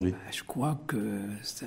[0.00, 0.96] Je crois que
[1.42, 1.66] ça,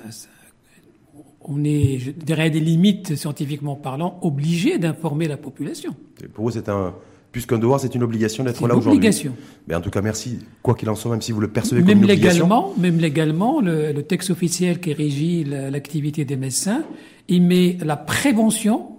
[1.42, 5.94] on est, je dirais, des limites scientifiquement parlant, obligé d'informer la population.
[6.32, 6.94] pour vous, c'est un,
[7.30, 8.96] plus qu'un devoir, c'est une obligation d'être là aujourd'hui.
[8.96, 9.36] obligation.
[9.68, 10.38] Mais en tout cas, merci.
[10.62, 12.72] Quoi qu'il en soit, même si vous le percevez comme une obligation.
[12.78, 16.84] Même légalement, le, le texte officiel qui régit l'activité des médecins,
[17.28, 18.92] il met la prévention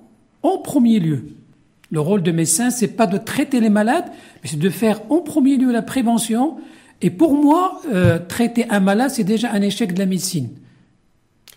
[0.44, 1.30] en premier lieu.
[1.90, 4.06] Le rôle de médecin, c'est pas de traiter les malades,
[4.44, 6.58] mais c'est de faire en premier lieu la prévention.
[7.02, 10.50] Et pour moi, euh, traiter un malade, c'est déjà un échec de la médecine.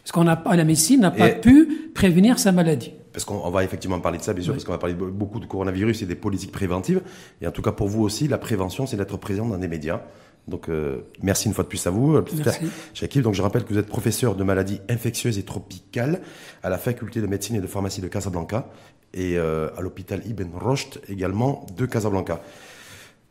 [0.02, 2.92] Parce qu'on n'a pas, la médecine n'a pas pu prévenir sa maladie.
[3.12, 5.46] Parce qu'on va effectivement parler de ça, bien sûr, parce qu'on va parler beaucoup de
[5.46, 7.00] coronavirus et des politiques préventives.
[7.40, 10.02] Et en tout cas, pour vous aussi, la prévention, c'est d'être présent dans des médias.
[10.48, 12.20] Donc, euh, merci une fois de plus à vous.
[12.44, 13.20] Merci.
[13.20, 16.20] Donc, je rappelle que vous êtes professeur de maladies infectieuses et tropicales
[16.62, 18.68] à la faculté de médecine et de pharmacie de Casablanca
[19.12, 22.42] et euh, à l'hôpital Ibn Rocht également de Casablanca.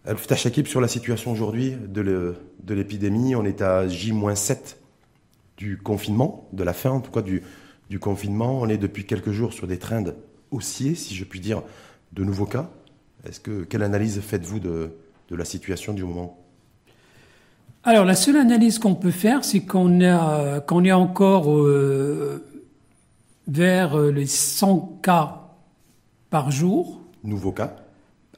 [0.07, 4.75] Alfta Shakib, sur la situation aujourd'hui de l'épidémie, on est à J-7
[5.57, 7.41] du confinement, de la fin en tout cas du,
[7.89, 8.59] du confinement.
[8.61, 10.03] On est depuis quelques jours sur des trends
[10.51, 11.63] haussiers, si je puis dire,
[12.13, 12.69] de nouveaux cas.
[13.27, 14.91] Est-ce que quelle analyse faites-vous de,
[15.29, 16.37] de, la situation du moment?
[17.83, 22.45] Alors la seule analyse qu'on peut faire, c'est qu'on est encore euh,
[23.47, 25.41] vers euh, les 100 cas
[26.29, 27.01] par jour.
[27.23, 27.75] Nouveaux cas?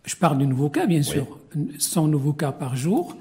[0.06, 1.37] Je parle de nouveaux cas, bien sûr.
[1.78, 3.16] 100 nouveaux cas par jour.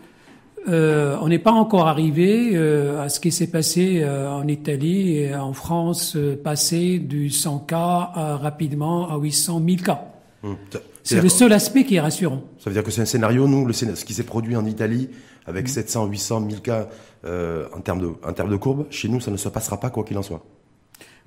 [0.69, 5.19] Euh, on n'est pas encore arrivé euh, à ce qui s'est passé euh, en Italie
[5.19, 10.07] et en France, passé du 100 cas rapidement à 800 000 cas.
[10.43, 10.57] Hum,
[11.05, 12.43] c'est le seul aspect qui est rassurant.
[12.59, 15.09] Ça veut dire que c'est un scénario, nous, le, ce qui s'est produit en Italie,
[15.47, 16.89] avec 700, 800, 1000 cas
[17.25, 20.03] en, termes de, en termes de courbe, chez nous, ça ne se passera pas quoi
[20.03, 20.45] qu'il en soit.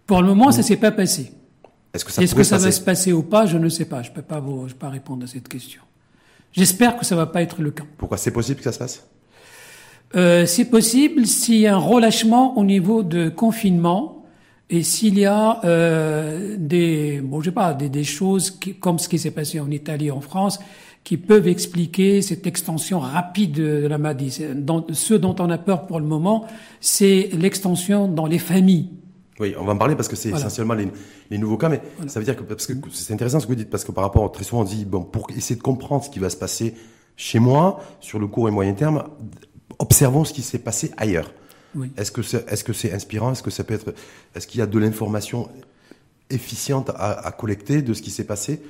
[0.05, 1.31] Pour le moment, ça ne s'est pas passé.
[1.93, 4.01] Est-ce que ça, Est-ce que ça va se passer ou pas Je ne sais pas.
[4.01, 5.81] Je ne peux pas, vous, je peux pas répondre à cette question.
[6.51, 7.83] J'espère que ça ne va pas être le cas.
[7.97, 9.07] Pourquoi c'est possible que ça se passe?
[10.15, 14.25] Euh, c'est possible s'il y a un relâchement au niveau de confinement
[14.71, 18.99] et s'il y a euh, des, bon, je sais pas, des, des choses qui, comme
[18.99, 20.59] ce qui s'est passé en Italie, en France,
[21.03, 24.31] qui peuvent expliquer cette extension rapide de la maladie.
[24.31, 26.45] ce dont on a peur pour le moment,
[26.81, 28.89] c'est l'extension dans les familles.
[29.39, 30.89] Oui, on va en parler parce que c'est essentiellement les,
[31.29, 33.55] les, nouveaux cas, mais ça veut dire que parce que c'est intéressant ce que vous
[33.55, 36.09] dites parce que par rapport très souvent on dit bon pour essayer de comprendre ce
[36.09, 36.75] qui va se passer
[37.15, 39.03] chez moi sur le court et moyen terme,
[39.77, 41.31] observons ce qui s'est passé ailleurs.
[41.97, 43.31] Est-ce que c'est est-ce que c'est inspirant?
[43.31, 43.93] Est-ce que ça peut être
[44.35, 45.49] Est-ce qu'il y a de l'information
[46.29, 48.61] efficiente à, collecter de ce qui s'est passé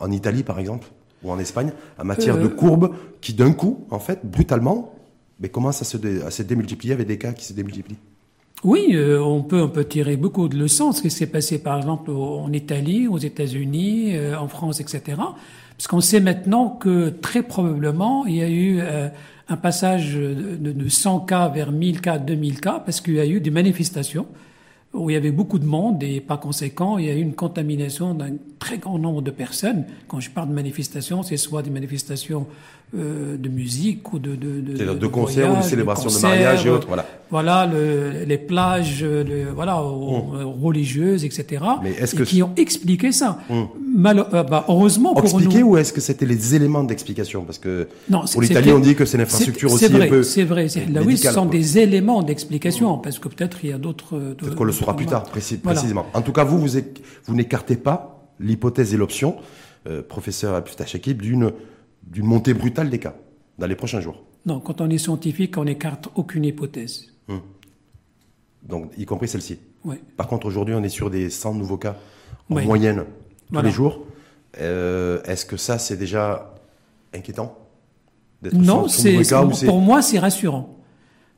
[0.00, 0.88] en, Italie, par exemple,
[1.22, 4.94] ou en Espagne, en matière de euh, courbes qui, d'un coup, en fait, brutalement,
[5.40, 6.92] mais commencent à se, à se démultiplier?
[6.94, 7.98] Avec des cas qui se démultiplient
[8.64, 10.92] oui, euh, on peut on peut tirer beaucoup de leçons.
[10.92, 15.02] Ce qui s'est passé par exemple en Italie, aux États-Unis, euh, en France, etc.
[15.76, 18.80] Parce qu'on sait maintenant que très probablement il y a eu
[19.48, 23.40] un passage de, 100 cas vers 1000 cas, 2000 cas, parce qu'il y a eu
[23.40, 24.26] des manifestations
[24.94, 27.34] où il y avait beaucoup de monde et par conséquent, il y a eu une
[27.34, 29.84] contamination d'un très grand nombre de personnes.
[30.06, 32.46] Quand je parle de manifestations, c'est soit des manifestations
[32.96, 36.70] euh, de musique ou de de de, de, concerts ou de célébrations de, mariage et
[36.70, 37.06] autres, voilà.
[37.30, 40.44] Voilà le, les plages, le, voilà hum.
[40.62, 41.64] religieuses, etc.
[41.82, 43.38] Mais est-ce que qui ont expliqué ça.
[43.96, 47.44] Mal, euh, bah, heureusement pour Expliquer ou est-ce que c'était les éléments d'explication?
[47.44, 50.22] Parce que non, pour l'Italie, on dit que c'est l'infrastructure aussi vrai, un peu.
[50.22, 53.78] C'est vrai, là oui, ce sont des éléments d'explication, parce que peut-être il y a
[53.78, 54.18] d'autres.
[54.38, 56.06] Peut-être qu'on le saura plus tard, précisément.
[56.14, 56.78] En tout cas, vous, vous,
[57.26, 59.36] vous n'écartez pas l'hypothèse et l'option,
[59.86, 61.52] euh, professeur Apustachekib, d'une
[62.06, 63.14] d'une montée brutale des cas
[63.58, 64.22] dans les prochains jours.
[64.46, 67.06] Non, quand on est scientifique, on n'écarte aucune hypothèse.
[67.28, 67.40] Hum.
[68.62, 69.58] Donc, y compris celle-ci.
[70.16, 71.96] Par contre, aujourd'hui, on est sur des 100 nouveaux cas
[72.50, 73.04] en moyenne
[73.52, 74.00] tous les jours.
[74.60, 76.54] Euh, est-ce que ça, c'est déjà
[77.12, 77.58] inquiétant
[78.52, 79.20] Non, c'est,
[79.66, 80.78] pour moi, c'est rassurant.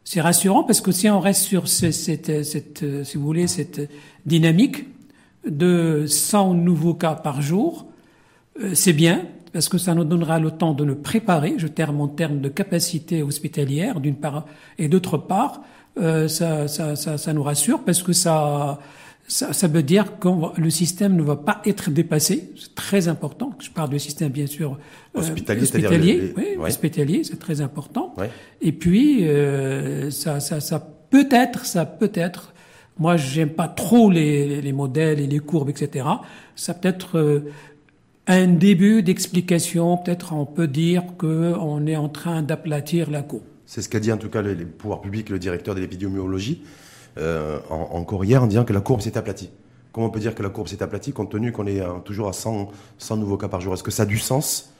[0.04, 3.90] C'est rassurant parce que si on reste sur cette, cette, si vous voulez, cette
[4.24, 4.86] dynamique
[5.44, 7.86] de 100 nouveaux cas par jour,
[8.60, 9.26] euh, c'est bien
[9.56, 12.50] parce que ça nous donnera le temps de nous préparer, je terme en termes de
[12.50, 14.44] capacité hospitalière d'une part,
[14.76, 15.62] et d'autre part,
[15.98, 18.78] euh, ça, ça, ça, ça, nous rassure parce que ça,
[19.26, 20.28] ça, ça veut dire que
[20.60, 22.52] le système ne va pas être dépassé.
[22.54, 23.54] C'est très important.
[23.58, 24.72] Je parle du système, bien sûr,
[25.16, 28.14] euh, hospitalier, hospitalier, oui, hospitalier, c'est très important.
[28.60, 32.52] Et puis, euh, ça, ça, ça peut être, ça peut être.
[32.98, 36.04] Moi, j'aime pas trop les, les, modèles et les courbes, etc.
[36.56, 37.50] Ça peut être euh,
[38.26, 39.96] un début d'explication.
[39.96, 43.44] Peut-être on peut dire qu'on est en train d'aplatir la courbe.
[43.66, 46.62] C'est ce qu'a dit en tout cas les pouvoirs publics, le directeur de l'épidémiologie,
[47.18, 49.50] euh, encore hier, en disant que la courbe s'est aplatie.
[49.92, 52.28] Comment on peut dire que la courbe s'est aplatie compte tenu qu'on est euh, toujours
[52.28, 53.74] à 100, 100, nouveaux cas par jour?
[53.74, 54.72] Est-ce que ça a du sens?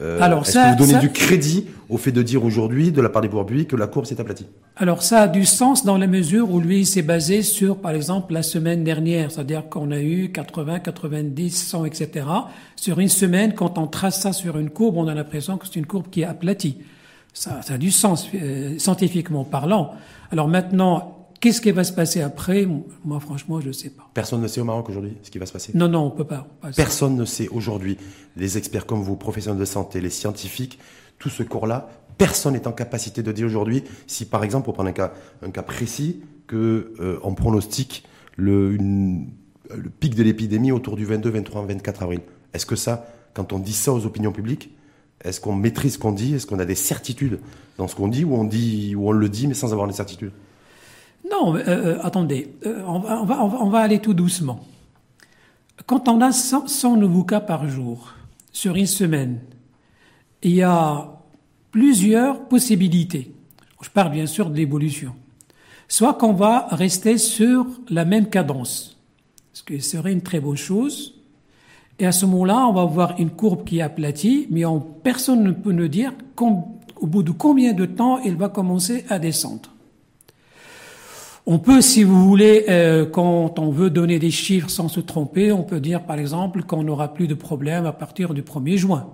[0.00, 3.08] Euh, Alors Est-ce que vous donnez du crédit au fait de dire aujourd'hui, de la
[3.08, 4.46] part des pouvoirs publics, que la courbe s'est aplatie?
[4.76, 8.32] Alors ça a du sens dans la mesure où lui s'est basé sur, par exemple,
[8.32, 12.26] la semaine dernière, c'est-à-dire qu'on a eu 80, 90, 100, etc.
[12.74, 15.76] Sur une semaine, quand on trace ça sur une courbe, on a l'impression que c'est
[15.76, 16.78] une courbe qui est aplatie.
[17.32, 19.92] Ça, ça a du sens euh, scientifiquement parlant.
[20.32, 21.13] Alors maintenant,
[21.44, 22.66] Qu'est-ce qui va se passer après?
[23.04, 24.08] Moi, franchement, je ne sais pas.
[24.14, 25.72] Personne ne sait au Maroc aujourd'hui ce qui va se passer?
[25.74, 26.48] Non, non, on peut pas.
[26.74, 27.98] Personne ne sait aujourd'hui.
[28.34, 30.78] Les experts comme vous, professionnels de santé, les scientifiques,
[31.18, 34.88] tout ce corps-là, personne n'est en capacité de dire aujourd'hui si, par exemple, pour prendre
[34.88, 35.12] un cas,
[35.42, 38.04] un cas précis, que euh, on pronostique
[38.38, 42.20] le, le pic de l'épidémie autour du 22, 23, 24 avril.
[42.54, 44.70] Est-ce que ça, quand on dit ça aux opinions publiques,
[45.22, 46.36] est-ce qu'on maîtrise ce qu'on dit?
[46.36, 47.38] Est-ce qu'on a des certitudes
[47.76, 49.92] dans ce qu'on dit ou on dit ou on le dit mais sans avoir des
[49.92, 50.32] certitudes?
[51.30, 54.60] Non, euh, euh, attendez, euh, on, va, on, va, aller tout doucement.
[55.86, 58.12] Quand on a 100, nouveaux cas par jour
[58.52, 59.40] sur une semaine,
[60.42, 61.10] il y a
[61.70, 63.32] plusieurs possibilités.
[63.80, 65.14] Je parle bien sûr de l'évolution.
[65.88, 68.98] Soit qu'on va rester sur la même cadence,
[69.52, 71.14] ce qui serait une très bonne chose.
[71.98, 74.62] Et à ce moment-là, on va avoir une courbe qui est aplatie, mais
[75.02, 79.18] personne ne peut nous dire au bout de combien de temps elle va commencer à
[79.18, 79.73] descendre.
[81.46, 85.52] On peut, si vous voulez, euh, quand on veut donner des chiffres sans se tromper,
[85.52, 89.10] on peut dire par exemple qu'on n'aura plus de problèmes à partir du 1er juin.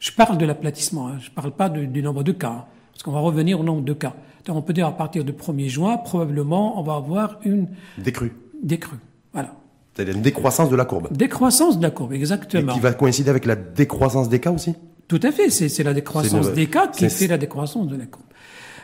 [0.00, 3.04] Je parle de l'aplatissement, hein, je ne parle pas du nombre de cas, hein, parce
[3.04, 4.14] qu'on va revenir au nombre de cas.
[4.44, 7.68] Donc on peut dire à partir du 1er juin, probablement, on va avoir une...
[7.96, 8.32] Décrue.
[8.60, 8.98] Décrue,
[9.32, 9.54] voilà.
[9.94, 11.12] C'est-à-dire une décroissance de la courbe.
[11.12, 12.72] Décroissance de la courbe, exactement.
[12.72, 14.74] Et qui va coïncider avec la décroissance des cas aussi?
[15.06, 18.26] Tout à fait, c'est la décroissance des cas qui fait la décroissance de la courbe.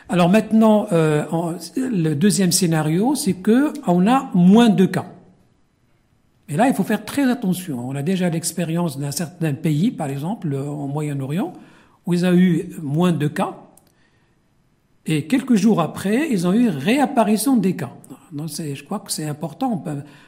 [0.09, 1.25] Alors maintenant, euh,
[1.75, 5.05] le deuxième scénario, c'est que on a moins de cas.
[6.49, 7.89] Et là, il faut faire très attention.
[7.89, 11.51] On a déjà l'expérience d'un certain pays, par exemple, au Moyen-Orient,
[12.05, 13.57] où ils ont eu moins de cas.
[15.05, 17.91] Et quelques jours après, ils ont eu réapparition des cas.
[18.33, 19.83] Je crois que c'est important.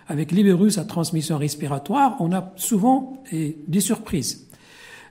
[0.08, 4.49] Avec les à transmission respiratoire, on a souvent des surprises.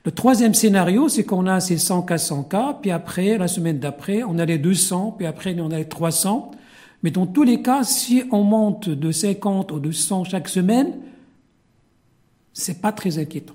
[0.09, 3.79] Le troisième scénario, c'est qu'on a ces 100 cas, 100 cas, puis après, la semaine
[3.79, 6.51] d'après, on a les 200, puis après, on a les 300.
[7.03, 10.95] Mais dans tous les cas, si on monte de 50 ou de 100 chaque semaine,
[12.55, 13.53] c'est pas très inquiétant.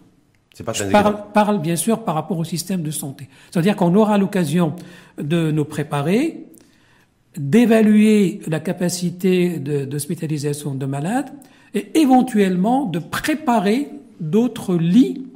[0.53, 3.29] C'est pas très Je parle, parle, bien sûr par rapport au système de santé.
[3.49, 4.75] C'est-à-dire qu'on aura l'occasion
[5.17, 6.45] de nous préparer,
[7.35, 11.31] d'évaluer la capacité d'hospitalisation de, de malades
[11.73, 13.89] et éventuellement de préparer
[14.19, 15.32] d'autres lits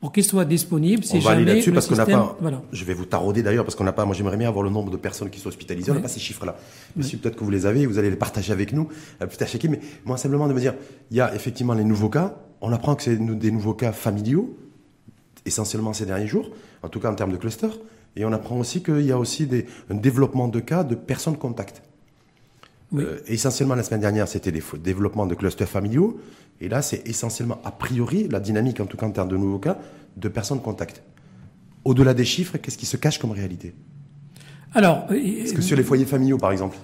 [0.00, 1.04] pour qu'il soit disponible.
[1.12, 2.36] On va aller là-dessus parce qu'on n'a pas.
[2.72, 4.04] Je vais vous tarauder d'ailleurs parce qu'on n'a pas.
[4.04, 5.90] Moi, j'aimerais bien avoir le nombre de personnes qui sont hospitalisées.
[5.90, 6.56] On n'a pas ces chiffres-là.
[6.96, 8.88] Mais si peut-être que vous les avez, vous allez les partager avec nous,
[9.20, 10.74] euh, plus tard Mais moi, simplement de me dire,
[11.10, 12.36] il y a effectivement les nouveaux cas.
[12.62, 14.56] On apprend que c'est des nouveaux cas familiaux,
[15.46, 16.50] essentiellement ces derniers jours,
[16.82, 17.68] en tout cas en termes de cluster.
[18.16, 21.36] Et on apprend aussi qu'il y a aussi des, un développement de cas de personnes
[21.36, 21.82] contact.
[22.96, 26.18] Euh, essentiellement, la semaine dernière, c'était des développements de clusters familiaux.
[26.60, 29.58] Et là, c'est essentiellement, a priori, la dynamique, en tout cas en termes de nouveaux
[29.58, 29.78] cas,
[30.16, 31.02] de personnes contact.
[31.84, 33.74] Au-delà des chiffres, qu'est-ce qui se cache comme réalité?
[34.74, 36.76] Alors, euh, est-ce que sur les foyers familiaux, par exemple?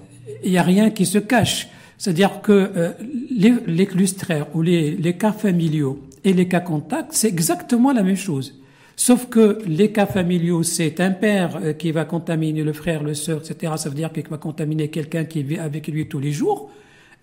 [0.42, 1.68] Il n'y a rien qui se cache.
[1.98, 2.92] C'est-à-dire que euh,
[3.30, 8.02] les, les clusters ou les, les cas familiaux et les cas contacts, c'est exactement la
[8.02, 8.60] même chose.
[8.96, 13.12] Sauf que les cas familiaux, c'est un père euh, qui va contaminer le frère, le
[13.12, 13.74] sœur, etc.
[13.76, 16.70] Ça veut dire qu'il va contaminer quelqu'un qui vit avec lui tous les jours.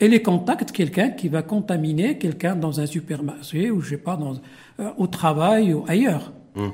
[0.04, 4.18] Et les contacts, quelqu'un qui va contaminer quelqu'un dans un supermarché ou je sais pas,
[4.18, 4.34] dans,
[4.82, 6.34] euh, au travail ou ailleurs.
[6.58, 6.74] Hum.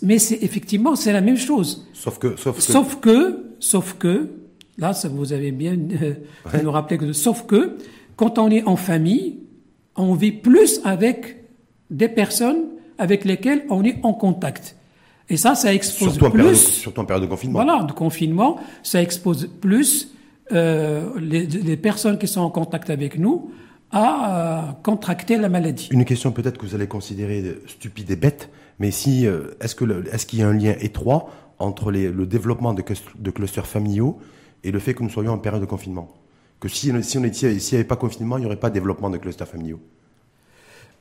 [0.00, 1.86] Mais c'est effectivement c'est la même chose.
[1.92, 4.30] Sauf que, sauf que, sauf que, sauf que,
[4.78, 6.14] là, ça vous avez bien euh,
[6.62, 7.76] nous rappeler que, sauf que,
[8.16, 9.40] quand on est en famille,
[9.94, 11.44] on vit plus avec
[11.90, 12.62] des personnes
[12.96, 14.76] avec lesquels on est en contact.
[15.28, 16.40] Et ça, ça expose surtout plus.
[16.40, 17.64] En période, surtout en période de confinement.
[17.64, 20.08] Voilà, de confinement, ça expose plus
[20.52, 23.50] euh, les, les, personnes qui sont en contact avec nous
[23.90, 25.88] à euh, contracter la maladie.
[25.90, 29.74] Une question peut-être que vous allez considérer stupide et bête, mais si euh, est-ce
[30.26, 32.82] qu'il y a un lien étroit entre les, le développement de,
[33.18, 34.18] de, clusters familiaux
[34.64, 36.12] et le fait que nous soyons en période de confinement?
[36.60, 39.10] Que si, si on s'il n'y avait pas confinement, il n'y aurait pas de développement
[39.10, 39.80] de clusters familiaux?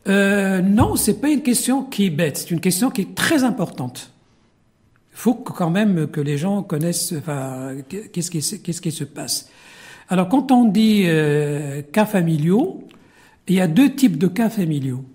[0.08, 4.12] Non, c'est pas une question qui est bête, c'est une question qui est très importante.
[5.22, 7.76] Il faut quand même que les gens connaissent enfin,
[8.12, 9.52] qu'est-ce qui, qui se passe.
[10.10, 12.88] Alors quand on dit euh, cas familiaux,
[13.48, 15.06] il y a deux types de cas familiaux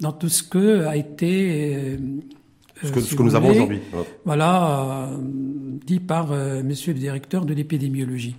[0.00, 1.96] dans tout ce que a été euh,
[2.82, 3.80] ce que, ce que nous avons aujourd'hui.
[4.24, 5.18] Voilà, euh,
[5.84, 8.34] dit par euh, Monsieur le directeur de l'épidémiologie.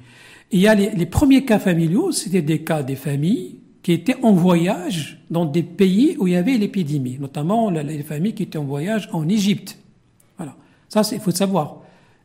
[0.50, 4.18] Il y a les, les premiers cas familiaux, c'était des cas des familles qui étaient
[4.24, 8.58] en voyage dans des pays où il y avait l'épidémie, notamment les familles qui étaient
[8.58, 9.78] en voyage en Égypte.
[11.04, 11.78] Ça il faut savoir.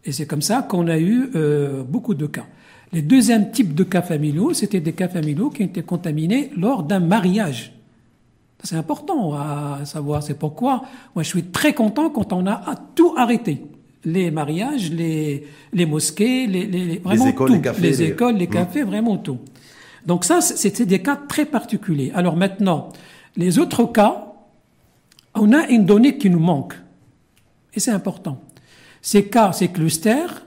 [0.04, 2.46] Et c'est comme ça qu'on a eu euh, beaucoup de cas.
[2.92, 6.82] Les deuxièmes types de cas familiaux, c'était des cas familiaux qui ont été contaminés lors
[6.82, 7.72] d'un mariage.
[8.62, 10.22] C'est important à savoir.
[10.22, 10.82] C'est pourquoi
[11.14, 13.62] moi je suis très content quand on a tout arrêté.
[14.04, 17.54] Les mariages, les, les mosquées, les, les, vraiment écoles, tout.
[17.54, 19.38] les cafés, les écoles, les cafés, vraiment tout.
[20.06, 22.10] Donc ça, c'était des cas très particuliers.
[22.14, 22.88] Alors maintenant,
[23.36, 24.32] les autres cas,
[25.34, 26.74] on a une donnée qui nous manque.
[27.74, 28.40] Et c'est important.
[29.02, 30.46] Ces cas, ces clusters,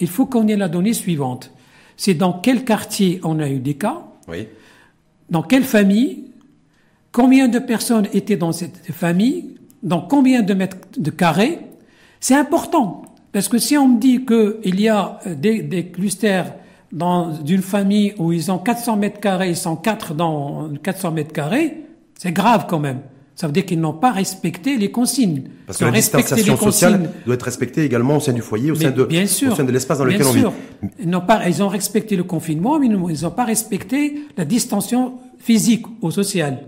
[0.00, 1.52] il faut qu'on ait la donnée suivante.
[1.96, 4.48] C'est dans quel quartier on a eu des cas, oui.
[5.30, 6.24] dans quelle famille,
[7.12, 11.60] combien de personnes étaient dans cette famille, dans combien de mètres de carrés.
[12.18, 13.02] C'est important.
[13.32, 16.54] Parce que si on me dit qu'il y a des, des clusters
[16.90, 21.32] dans une famille où ils ont 400 mètres carrés, ils sont quatre dans 400 mètres
[21.32, 21.84] carrés,
[22.18, 23.00] c'est grave quand même.
[23.36, 25.42] Ça veut dire qu'ils n'ont pas respecté les consignes.
[25.66, 28.92] Parce que la distanciation sociale doit être respectée également au sein du foyer, au sein
[28.92, 30.52] de, bien sûr, au sein de l'espace dans lequel bien on sûr.
[30.82, 30.88] vit.
[31.00, 35.14] Ils n'ont pas, ils ont respecté le confinement, mais ils n'ont pas respecté la distanciation
[35.38, 36.58] physique ou sociale.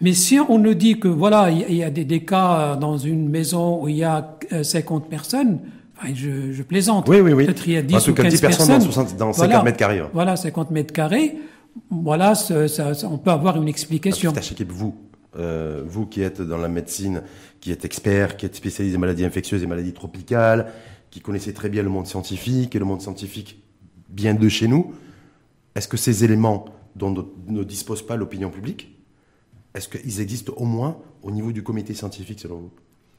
[0.00, 3.28] Mais si on nous dit que voilà, il y a des, des cas dans une
[3.28, 5.58] maison où il y a 50 personnes,
[5.98, 7.08] Enfin, je, je, plaisante.
[7.08, 7.46] Oui, oui, oui.
[7.46, 8.86] Peut-être il y a 10 en tout ou 15 cas, 10 personnes personnes.
[8.86, 10.00] dans, 60, dans 50 voilà, mètres carrés.
[10.00, 10.10] hein.
[10.12, 11.36] Voilà, 50 mètres carrés.
[11.90, 14.32] Voilà, ça, ça, ça, on peut avoir une explication.
[14.68, 14.94] Vous,
[15.38, 17.22] euh, vous qui êtes dans la médecine,
[17.60, 20.72] qui êtes expert, qui êtes spécialisé en maladies infectieuses et maladies tropicales,
[21.10, 23.62] qui connaissez très bien le monde scientifique et le monde scientifique
[24.08, 24.94] bien de chez nous,
[25.74, 28.96] est-ce que ces éléments dont ne, dispose pas l'opinion publique,
[29.74, 32.70] est-ce qu'ils existent au moins au niveau du comité scientifique selon vous?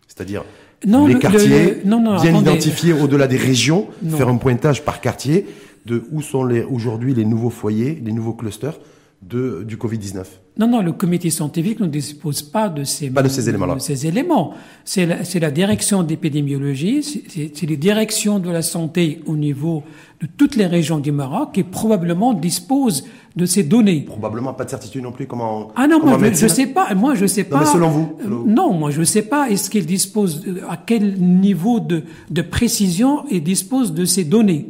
[0.07, 0.43] C'est-à-dire
[0.83, 2.51] les le, quartiers le, non, non, bien attendez.
[2.51, 4.17] identifiés au-delà des régions, Non.
[4.17, 5.45] faire un pointage par quartier
[5.85, 8.79] de où sont les, aujourd'hui les nouveaux foyers, les nouveaux clusters
[9.21, 10.23] de, du Covid-19.
[10.59, 13.75] Non, non, le comité scientifique ne dispose pas de ces, Pas de ces éléments-là.
[13.75, 14.53] de ces éléments.
[14.85, 19.35] C'est la, c'est la direction d'épidémiologie, c'est- c'est c'est les directions de la santé au
[19.35, 19.83] niveau
[20.21, 23.05] de toutes les régions du Maroc qui probablement disposent
[23.35, 24.01] de ces données.
[24.01, 25.69] Probablement pas de certitude non plus comment.
[25.75, 26.47] Ah non, comment moi je, médecin.
[26.47, 26.93] je sais pas.
[26.95, 27.59] Moi je sais pas.
[27.59, 29.49] mais selon vous, Euh, selon- Non, moi je sais pas.
[29.49, 34.69] Est-ce qu'il dispose de- à quel niveau de, de précision il dispose de ces données?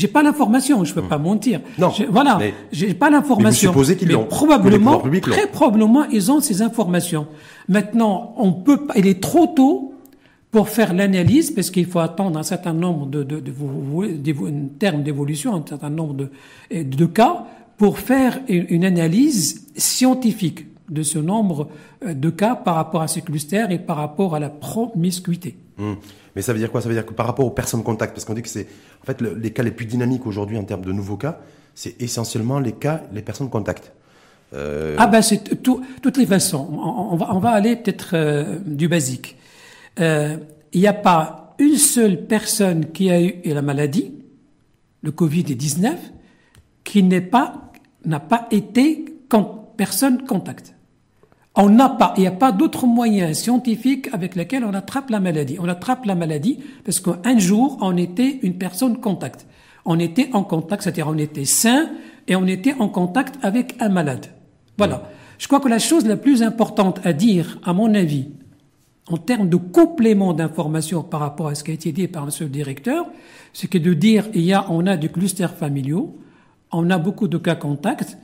[0.00, 0.82] J'ai pas l'information.
[0.84, 1.60] Je peux pas mentir.
[1.60, 1.80] Hmm.
[1.82, 2.38] Non, Je- voilà.
[2.72, 3.70] J'ai pas l'information.
[3.70, 7.26] mais vous supposez qu'ils l'ont, Probablement, très probablement, ils ont ces informations.
[7.68, 8.94] Maintenant, on peut pas.
[8.96, 9.92] Il est trop tôt
[10.50, 14.46] pour faire l'analyse, parce qu'il faut attendre un certain nombre de, de, de, de, de-
[14.48, 16.28] un terme d'évolution, un certain nombre de,
[16.82, 17.44] de cas,
[17.76, 21.68] pour faire une, analyse scientifique de ce nombre
[22.04, 25.56] euh, de cas par rapport à ces clusters et par rapport à la promiscuité.
[25.78, 25.96] Hum.
[26.36, 26.80] Mais ça veut dire quoi?
[26.80, 28.66] Ça veut dire que par rapport aux personnes contact, parce qu'on dit que c'est
[29.02, 31.40] en fait le- les cas les plus dynamiques aujourd'hui en termes de nouveaux cas,
[31.74, 33.92] c'est essentiellement les cas les personnes contact.
[34.54, 36.68] Euh, Ah ben c'est tout, toutes les façons.
[36.72, 39.36] On, on va, on va aller peut-être euh, du basique.
[40.00, 40.36] Euh,
[40.72, 44.12] Il n'y a pas une seule personne qui a eu la maladie,
[45.02, 45.94] le Covid-19,
[46.84, 47.72] qui n'est pas
[48.04, 49.04] n'a pas été
[49.76, 50.74] personne contact.
[51.56, 55.18] On n'a pas, il n'y a pas d'autre moyen scientifique avec lequel on attrape la
[55.18, 55.56] maladie.
[55.60, 59.46] On attrape la maladie parce qu'un jour, on était une personne contact.
[59.84, 61.90] On était en contact, c'est-à-dire on était sain
[62.28, 64.26] et on était en contact avec un malade.
[64.78, 65.10] Voilà.
[65.38, 68.28] Je crois que la chose la plus importante à dire, à mon avis,
[69.08, 72.30] en termes de complément d'information par rapport à ce qui a été dit par M.
[72.40, 73.06] le directeur,
[73.52, 76.16] c'est que de dire il y a, on a des clusters familiaux,
[76.70, 78.16] on a beaucoup de cas contacts.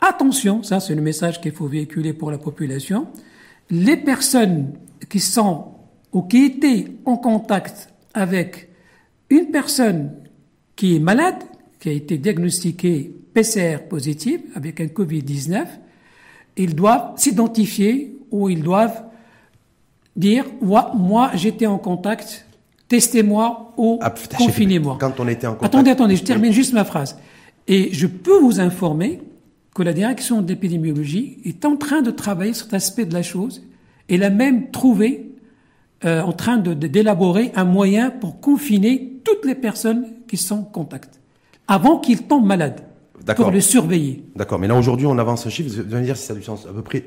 [0.00, 3.08] Attention, ça c'est le message qu'il faut véhiculer pour la population.
[3.70, 4.74] Les personnes
[5.08, 5.72] qui sont
[6.12, 8.68] ou qui étaient en contact avec
[9.30, 10.12] une personne
[10.76, 11.42] qui est malade,
[11.80, 15.66] qui a été diagnostiquée PCR positive avec un Covid-19,
[16.56, 19.04] ils doivent s'identifier ou ils doivent
[20.16, 22.46] dire moi, moi j'étais en contact,
[22.88, 24.96] testez-moi ou Ah, confinez-moi.
[25.00, 25.74] Quand on était en contact.
[25.74, 27.18] Attendez, attendez, je termine juste ma phrase.
[27.66, 29.20] Et je peux vous informer
[29.74, 33.62] que la direction d'épidémiologie est en train de travailler sur cet aspect de la chose.
[34.08, 35.32] Elle a même trouvé,
[36.04, 41.20] euh, en train d'élaborer un moyen pour confiner toutes les personnes qui sont en contact,
[41.66, 42.80] avant qu'ils tombent malades,
[43.36, 44.24] pour les surveiller.
[44.36, 46.36] D'accord, mais là aujourd'hui on avance un chiffre, vous allez me dire si ça a
[46.36, 47.04] du sens, à peu près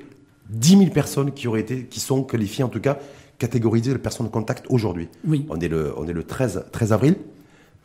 [0.50, 3.00] 10 000 personnes qui auraient été, qui sont qualifiées en tout cas,
[3.38, 5.08] catégorisées de personnes de contact aujourd'hui.
[5.26, 5.46] Oui.
[5.50, 7.16] On est le, on est le 13, 13 avril,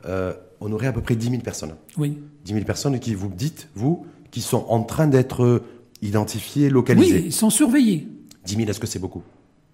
[0.06, 1.74] euh, on aurait à peu près 10 000 personnes.
[1.96, 2.18] Oui.
[2.44, 4.06] 10 000 personnes qui vous dites, vous,
[4.36, 5.62] qui sont en train d'être
[6.02, 7.22] identifiées, Oui, localisées.
[7.24, 8.06] ils sont surveillés.
[8.44, 9.22] 10 000, est-ce que c'est beaucoup?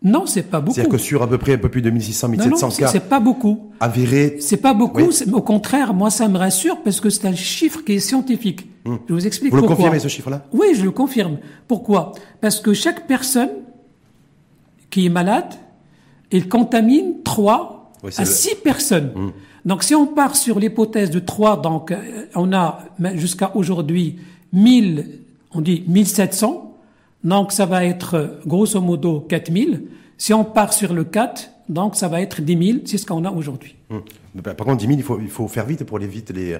[0.04, 0.76] Non, c'est pas beaucoup.
[0.76, 2.86] C'est-à-dire que sur à peu près un peu plus de 1600, non, 1700 non, cas
[2.86, 3.72] c'est pas beaucoup.
[3.80, 5.00] avérés, C'est pas beaucoup.
[5.02, 5.32] Oui.
[5.32, 8.68] Au contraire, moi, ça me rassure parce que c'est un chiffre qui est scientifique.
[8.84, 8.98] Hmm.
[9.08, 9.74] Je vous explique vous pourquoi.
[9.74, 10.46] Vous le confirmez ce chiffre-là?
[10.52, 11.38] Oui, je le confirme.
[11.66, 12.12] Pourquoi?
[12.40, 13.50] Parce que chaque personne
[14.90, 15.54] qui est malade,
[16.30, 19.10] il contamine 3 à 6 personnes.
[19.16, 19.30] Hmm.
[19.64, 22.78] Donc si on part sur l'hypothèse de 3, donc euh, on a
[23.14, 24.18] jusqu'à aujourd'hui
[24.52, 25.20] 1000,
[25.52, 26.76] on dit 1700,
[27.24, 29.84] donc ça va être grosso modo 4000.
[30.18, 33.24] Si on part sur le 4, donc ça va être 10 000, c'est ce qu'on
[33.24, 33.76] a aujourd'hui.
[33.90, 34.40] Hmm.
[34.40, 36.58] Par contre, 10 000, il faut, il faut faire vite pour les vite les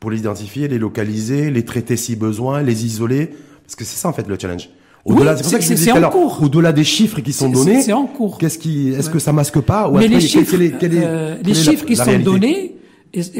[0.00, 3.30] pour les identifier, les localiser, les traiter si besoin, les isoler,
[3.64, 4.70] parce que c'est ça en fait le challenge.
[5.04, 5.92] Au-delà, c'est pour ça que je disais
[6.40, 8.38] au-delà des chiffres qui sont donnés, c'est en cours.
[8.38, 11.96] Qu'est-ce qui, est-ce que ça masque pas ou Mais les chiffres, euh, les chiffres qui
[11.96, 12.76] sont donnés,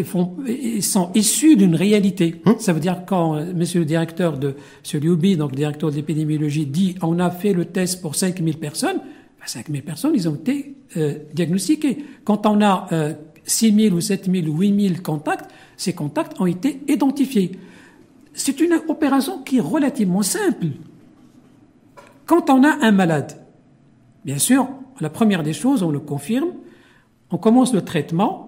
[0.05, 2.41] font, ils sont issus d'une réalité.
[2.47, 2.57] Hum?
[2.59, 5.97] Ça veut dire quand euh, Monsieur le directeur de, Monsieur Liubi, donc le directeur de
[5.97, 9.01] l'épidémiologie, dit on a fait le test pour 5000 personnes,
[9.45, 12.05] 5000 personnes, ils ont été euh, diagnostiquées.
[12.25, 16.41] Quand on a euh, 6 000 ou 7 000 ou 8 000 contacts, ces contacts
[16.41, 17.53] ont été identifiés.
[18.35, 20.67] C'est une opération qui est relativement simple.
[22.27, 23.41] Quand on a un malade,
[24.25, 24.69] bien sûr,
[25.01, 26.51] la première des choses, on le confirme,
[27.31, 28.48] on commence le traitement,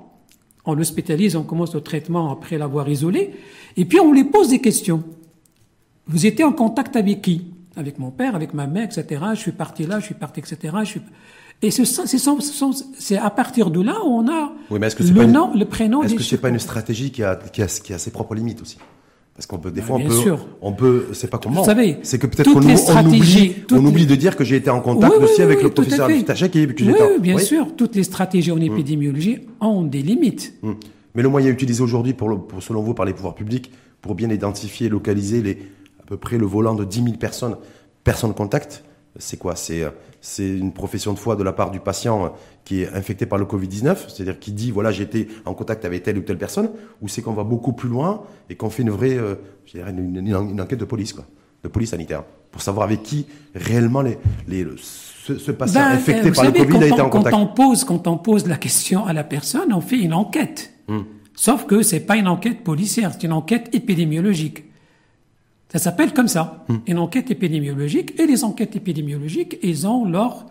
[0.65, 3.33] on l'hospitalise, on commence le traitement après l'avoir isolé,
[3.77, 5.03] et puis on lui pose des questions.
[6.07, 7.47] Vous étiez en contact avec qui?
[7.77, 9.23] Avec mon père, avec ma mère, etc.
[9.35, 10.77] Je suis parti là, je suis parti, etc.
[10.81, 11.01] Je suis...
[11.63, 16.03] Et c'est à partir de là où on a le nom, le prénom.
[16.03, 18.63] Est-ce que c'est pas une stratégie qui a, qui, a, qui a ses propres limites
[18.63, 18.79] aussi?
[19.41, 20.47] Parce qu'on peut des fois on peut, sûr.
[20.61, 21.63] on peut, c'est pas comment.
[21.63, 24.69] Vous savez, c'est que peut-être qu'on on oublie, on oublie de dire que j'ai été
[24.69, 27.03] en contact aussi avec le professeur Vitaché qui, que j'étais.
[27.03, 28.63] Oui, bien sûr, toutes les stratégies en mm.
[28.65, 30.53] épidémiologie ont des limites.
[30.61, 30.73] Mm.
[31.15, 33.71] Mais le moyen utilisé aujourd'hui pour, pour, selon vous, par les pouvoirs publics,
[34.03, 35.57] pour bien identifier, localiser les,
[36.05, 37.57] peu près le volant de 10 000 personnes,
[38.05, 38.85] personnes contact,
[39.17, 39.57] c'est quoi?
[39.57, 39.85] C'est
[40.21, 42.35] c'est une profession de foi de la part du patient
[42.65, 46.03] qui est infecté par le Covid-19, c'est-à-dire qui dit voilà j'ai été en contact avec
[46.03, 48.91] telle ou telle personne, ou c'est qu'on va beaucoup plus loin et qu'on fait une
[48.91, 49.37] vraie, euh,
[49.67, 51.25] je dirais une, enquête de police quoi,
[51.65, 56.45] de police sanitaire, pour savoir avec qui réellement les, les ce, patient ben, infecté par
[56.45, 57.35] le Covid a été en contact.
[57.35, 60.73] Quand on pose quand on pose la question à la personne, on fait une enquête.
[60.89, 61.01] Hmm.
[61.35, 64.65] Sauf que c'est pas une enquête policière, c'est une enquête épidémiologique.
[65.71, 66.77] Ça s'appelle comme ça, hmm.
[66.87, 68.19] une enquête épidémiologique.
[68.19, 70.47] Et les enquêtes épidémiologiques, ils ont leur,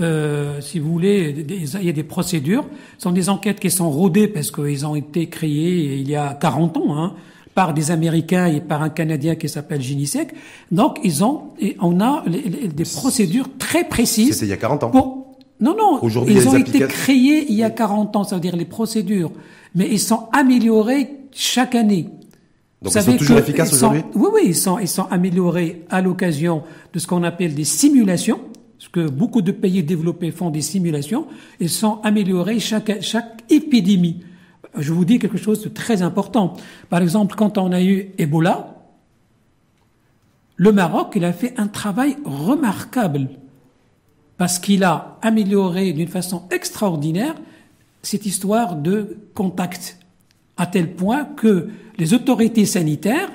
[0.00, 2.64] euh, si vous voulez, il y a des procédures.
[2.96, 6.34] Ce sont des enquêtes qui sont rodées parce qu'ils ont été créées il y a
[6.34, 7.14] 40 ans, hein,
[7.54, 10.30] par des Américains et par un Canadien qui s'appelle Ginisec.
[10.70, 14.34] Donc, ils ont, et on a des procédures très précises.
[14.34, 15.26] C'était il y a 40 ans.
[15.60, 15.98] non, non.
[16.02, 19.30] Aujourd'hui, ils ont été créés il y a 40 ans, ça veut dire les procédures.
[19.74, 22.08] Mais ils sont améliorés chaque année.
[22.82, 24.02] Donc ils sont toujours efficaces aujourd'hui?
[24.14, 28.40] Oui, oui, ils sont, ils sont améliorés à l'occasion de ce qu'on appelle des simulations,
[28.78, 31.26] ce que beaucoup de pays développés font des simulations,
[31.60, 34.24] ils sont améliorés chaque, chaque épidémie.
[34.76, 36.54] Je vous dis quelque chose de très important.
[36.88, 38.74] Par exemple, quand on a eu Ebola,
[40.56, 43.28] le Maroc, il a fait un travail remarquable
[44.38, 47.34] parce qu'il a amélioré d'une façon extraordinaire
[48.02, 49.98] cette histoire de contact
[50.56, 53.30] à tel point que les autorités sanitaires,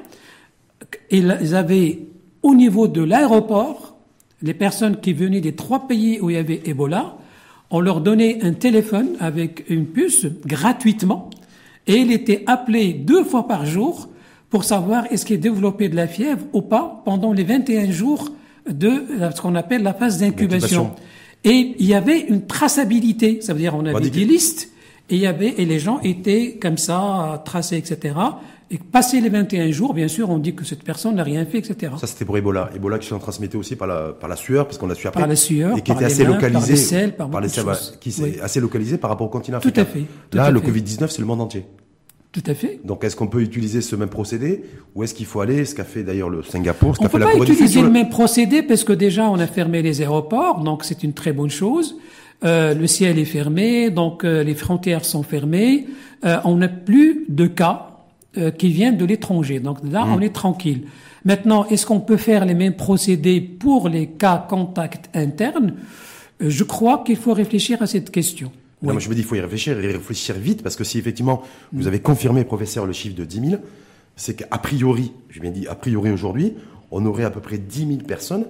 [1.12, 2.00] ils avaient
[2.44, 3.98] au niveau de l'aéroport,
[4.42, 7.18] les personnes qui venaient des trois pays où il y avait Ebola,
[7.70, 11.30] on leur donnait un téléphone avec une puce gratuitement
[11.86, 14.10] et il était appelé deux fois par jour
[14.50, 18.30] pour savoir est-ce qu'il développé de la fièvre ou pas pendant les 21 jours
[18.70, 19.04] de
[19.36, 20.92] ce qu'on appelle la phase d'incubation.
[21.44, 24.72] Et il y avait une traçabilité, ça veut dire on avait des listes
[25.10, 28.16] et il y avait, et les gens étaient comme ça, tracés, etc.
[28.70, 31.60] Et passé les 21 jours, bien sûr, on dit que cette personne n'a rien fait,
[31.60, 31.94] etc.
[31.98, 32.70] Ça, c'était pour Ebola.
[32.76, 35.22] Ebola qui s'en transmettait aussi par la, par la sueur, parce qu'on a su après.
[35.22, 37.08] Par la sueur, et qui était assez localisé.
[37.08, 39.86] Par les par, qui s'est assez localisé par rapport au continent africain.
[39.86, 40.06] Tout à fait.
[40.34, 41.66] Là, le Covid-19, c'est le monde entier.
[42.34, 42.82] Tout à fait.
[42.84, 44.64] Donc, est-ce qu'on peut utiliser ce même procédé?
[44.96, 47.26] Ou est-ce qu'il faut aller, ce qu'a fait d'ailleurs le Singapour, ce qu'a fait la
[47.26, 50.02] Corée On peut pas utiliser le même procédé parce que déjà on a fermé les
[50.02, 51.96] aéroports, donc c'est une très bonne chose.
[52.44, 55.88] Euh, le ciel est fermé, donc euh, les frontières sont fermées.
[56.24, 57.84] Euh, on n'a plus de cas
[58.60, 59.60] qui viennent de l'étranger.
[59.60, 60.14] Donc là, mmh.
[60.14, 60.84] on est tranquille.
[61.26, 65.74] Maintenant, est-ce qu'on peut faire les mêmes procédés pour les cas contacts internes?
[66.40, 68.52] Je crois qu'il faut réfléchir à cette question.
[68.84, 71.00] Non, moi je me dis, il faut y réfléchir, et réfléchir vite, parce que si
[71.00, 71.42] effectivement
[71.74, 73.62] vous avez confirmé, professeur, le chiffre de 10 000,
[74.16, 76.54] c'est qu'a priori, j'ai bien dit a priori aujourd'hui,
[76.92, 78.46] on aurait à peu près 10 000 personnes,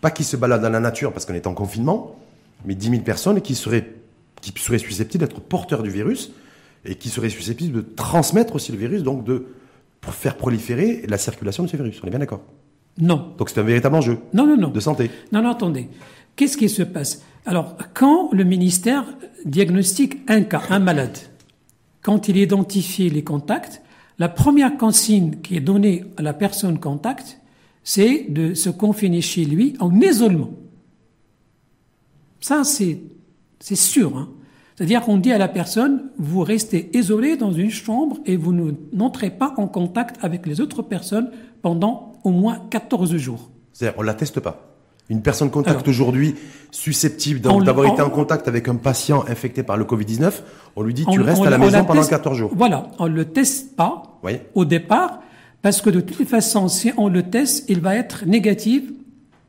[0.00, 2.16] pas qui se baladent dans la nature parce qu'on est en confinement,
[2.64, 3.94] mais 10 000 personnes qui seraient,
[4.40, 6.32] qui seraient susceptibles d'être porteurs du virus
[6.84, 9.46] et qui seraient susceptibles de transmettre aussi le virus, donc de
[10.10, 12.00] faire proliférer la circulation de ce virus.
[12.02, 12.42] On est bien d'accord?
[12.98, 13.32] Non.
[13.38, 14.68] Donc c'est un véritable enjeu non, non, non.
[14.68, 15.10] de santé.
[15.32, 15.88] Non, non, attendez.
[16.36, 17.22] Qu'est-ce qui se passe?
[17.46, 19.04] Alors, quand le ministère
[19.44, 21.16] diagnostique un cas, un malade,
[22.02, 23.82] quand il identifie les contacts,
[24.18, 27.40] La première consigne qui est donnée à la personne contact,
[27.82, 30.50] c'est de se confiner chez lui en isolement.
[32.44, 33.00] Ça, c'est,
[33.58, 34.18] c'est sûr.
[34.18, 34.28] Hein.
[34.76, 38.52] C'est-à-dire qu'on dit à la personne, vous restez isolé dans une chambre et vous
[38.92, 41.30] n'entrez pas en contact avec les autres personnes
[41.62, 43.48] pendant au moins 14 jours.
[43.72, 44.60] C'est-à-dire, on ne la teste pas
[45.08, 46.34] une personne contact aujourd'hui
[46.70, 50.32] susceptible d'avoir été en contact avec un patient infecté par le Covid-19,
[50.76, 52.50] on lui dit tu restes à la maison pendant 14 jours.
[52.54, 54.20] Voilà, on le teste pas
[54.54, 55.20] au départ
[55.62, 58.82] parce que de toute façon, si on le teste, il va être négatif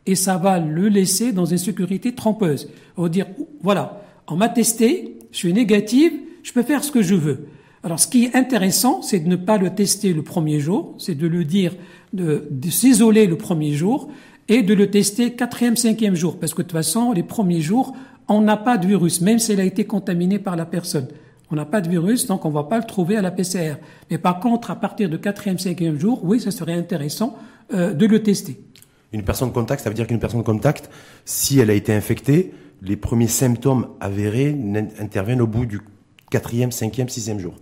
[0.05, 2.69] et ça va le laisser dans une sécurité trompeuse.
[2.97, 3.27] On va dire
[3.61, 6.13] voilà, on m'a testé, je suis négatif,
[6.43, 7.47] je peux faire ce que je veux.
[7.83, 11.13] Alors, ce qui est intéressant, c'est de ne pas le tester le premier jour, c'est
[11.13, 11.75] de le dire,
[12.13, 14.09] de, de s'isoler le premier jour,
[14.47, 17.95] et de le tester quatrième, cinquième jour, parce que de toute façon, les premiers jours,
[18.27, 21.07] on n'a pas de virus, même s'il a été contaminé par la personne.
[21.51, 23.75] On n'a pas de virus, donc on ne va pas le trouver à la PCR.
[24.09, 27.37] Mais par contre, à partir de quatrième, cinquième jour, oui, ça serait intéressant
[27.73, 28.59] euh, de le tester.
[29.15, 30.89] Une personne contact, ça veut dire qu'une personne contact,
[31.23, 32.51] si elle a été infectée,
[32.81, 34.53] les premiers symptômes avérés
[34.99, 35.79] interviennent au bout du
[36.29, 37.55] quatrième, cinquième, sixième jour.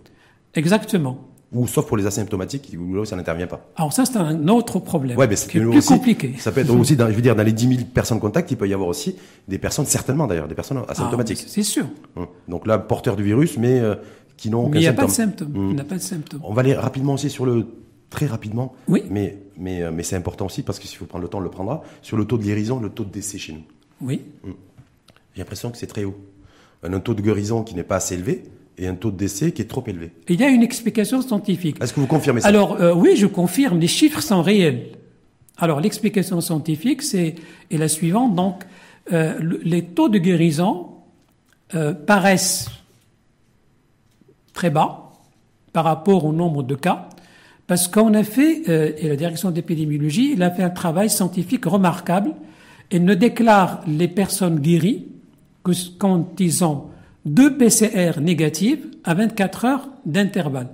[0.54, 1.18] Exactement
[1.52, 3.64] ou sauf pour les asymptomatiques, où ça n'intervient pas.
[3.76, 5.16] Alors ça, c'est un autre problème.
[5.16, 6.34] Ouais, mais c'est plus compliqué.
[6.38, 8.56] Ça peut être aussi, dans, je veux dire, dans les 10 000 personnes contacts, il
[8.56, 9.14] peut y avoir aussi
[9.46, 11.42] des personnes, certainement d'ailleurs, des personnes asymptomatiques.
[11.42, 11.86] Ah, c'est sûr.
[12.16, 12.26] Hum.
[12.48, 13.94] Donc là, porteurs du virus, mais euh,
[14.36, 14.80] qui n'ont aucun symptôme.
[14.80, 15.52] Mais il n'y a pas de symptômes.
[15.54, 16.40] Il n'y a pas de symptômes.
[16.42, 17.68] On va aller rapidement aussi sur le,
[18.10, 18.74] très rapidement.
[18.88, 19.04] Oui.
[19.08, 21.42] Mais, mais, euh, mais c'est important aussi, parce que s'il faut prendre le temps, on
[21.42, 23.62] le prendra, sur le taux de guérison, le taux de décès chez nous.
[24.00, 24.22] Oui.
[24.44, 24.54] Hum.
[25.34, 26.16] J'ai l'impression que c'est très haut.
[26.82, 28.44] Un taux de guérison qui n'est pas assez élevé,
[28.78, 30.12] et un taux de décès qui est trop élevé.
[30.28, 31.76] Il y a une explication scientifique.
[31.80, 32.48] Est-ce que vous confirmez ça?
[32.48, 34.88] Alors euh, oui, je confirme, les chiffres sont réels.
[35.56, 37.36] Alors l'explication scientifique c'est
[37.70, 38.34] est la suivante.
[38.34, 38.64] Donc
[39.12, 40.88] euh, les taux de guérison
[41.74, 42.68] euh, paraissent
[44.52, 45.12] très bas
[45.72, 47.08] par rapport au nombre de cas,
[47.66, 48.62] parce qu'on a fait,
[49.02, 52.32] et la direction d'épidémiologie, il a fait un travail scientifique remarquable.
[52.90, 55.06] et ne déclare les personnes guéries
[55.64, 56.84] que quand ils ont
[57.24, 60.68] deux PCR négatives à 24 heures d'intervalle.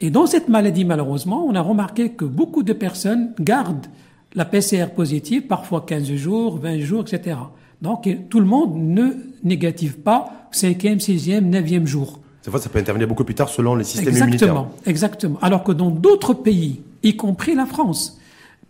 [0.00, 3.86] Et dans cette maladie, malheureusement, on a remarqué que beaucoup de personnes gardent
[4.34, 7.36] la PCR positive, parfois 15 jours, 20 jours, etc.
[7.82, 9.10] Donc, tout le monde ne
[9.42, 12.20] négative pas 5e, 6e, 9e jour.
[12.42, 15.38] Cette fois, ça peut intervenir beaucoup plus tard selon les systèmes exactement, Exactement.
[15.42, 18.18] Alors que dans d'autres pays, y compris la France,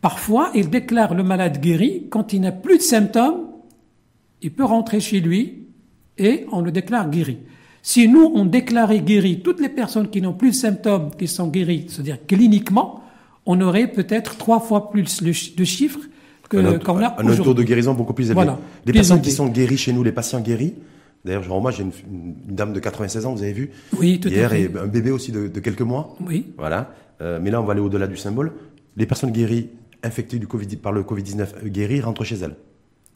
[0.00, 3.46] parfois, ils déclarent le malade guéri quand il n'a plus de symptômes,
[4.42, 5.66] il peut rentrer chez lui,
[6.18, 7.38] et on le déclare guéri.
[7.83, 11.46] Si nous, on déclarait guéri toutes les personnes qui n'ont plus de symptômes, qui sont
[11.48, 13.02] guéries, c'est-à-dire cliniquement,
[13.46, 16.00] on aurait peut-être trois fois plus de chiffres
[16.48, 18.46] que qu'on a Un taux de guérison beaucoup plus élevé.
[18.85, 20.74] les personnes qui sont guéries chez nous, les patients guéris,
[21.24, 21.92] D'ailleurs, moi, j'ai une,
[22.48, 24.62] dame de 96 ans, vous avez vu Oui, tout Hier, à fait.
[24.62, 26.16] et un bébé aussi de, quelques mois.
[26.26, 26.46] Oui.
[26.56, 26.92] Voilà.
[27.20, 28.52] Euh, mais là, on va aller au-delà du symbole.
[28.96, 29.68] Les personnes guéries,
[30.02, 32.56] infectées du COVID, par le Covid-19 euh, guéries, rentrent chez elles.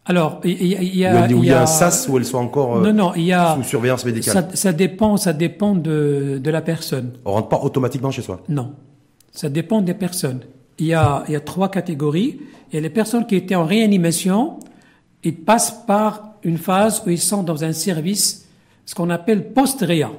[0.06, 2.92] Alors, il y, y, a, il y a un SAS où elles sont encore euh,
[2.92, 4.34] non, non, y a, sous surveillance médicale.
[4.34, 7.12] Ça, ça, dépend, ça dépend de, de la personne.
[7.24, 8.42] On rentre pas automatiquement chez soi.
[8.50, 8.74] Non,
[9.32, 10.40] ça dépend des personnes.
[10.78, 12.38] Il y a, il y a trois catégories.
[12.70, 14.58] Il y a les personnes qui étaient en réanimation,
[15.22, 18.48] ils passent par une phase où ils sont dans un service,
[18.86, 20.12] ce qu'on appelle post-réa.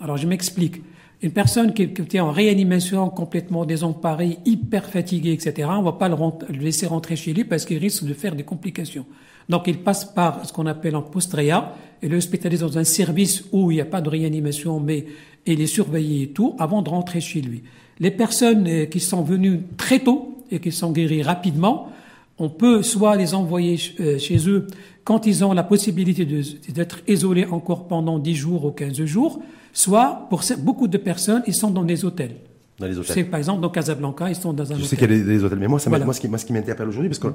[0.00, 0.82] Alors, je m'explique.
[1.22, 6.08] Une personne qui, était en réanimation complètement désemparée, hyper fatiguée, etc., on ne va pas
[6.08, 6.16] le,
[6.58, 9.06] laisser rentrer chez lui parce qu'il risque de faire des complications.
[9.48, 13.44] Donc il passe par ce qu'on appelle un post-réa et le hospitalise dans un service
[13.52, 15.06] où il n'y a pas de réanimation, mais
[15.46, 17.62] il est surveillé et tout, avant de rentrer chez lui.
[17.98, 21.90] Les personnes euh, qui sont venues très tôt et qui sont guéries rapidement,
[22.38, 24.66] on peut soit les envoyer euh, chez eux
[25.06, 29.40] quand ils ont la possibilité d'être isolés encore pendant 10 jours ou 15 jours,
[29.72, 32.34] soit pour beaucoup de personnes, ils sont dans des hôtels.
[32.80, 33.30] Dans les hôtels.
[33.30, 34.78] par exemple, dans Casablanca, ils sont dans un hôtel.
[34.80, 36.44] Je sais qu'il y a des, hôtels, mais moi, ça moi, ce qui, moi, ce
[36.44, 37.28] qui m'interpelle aujourd'hui, parce que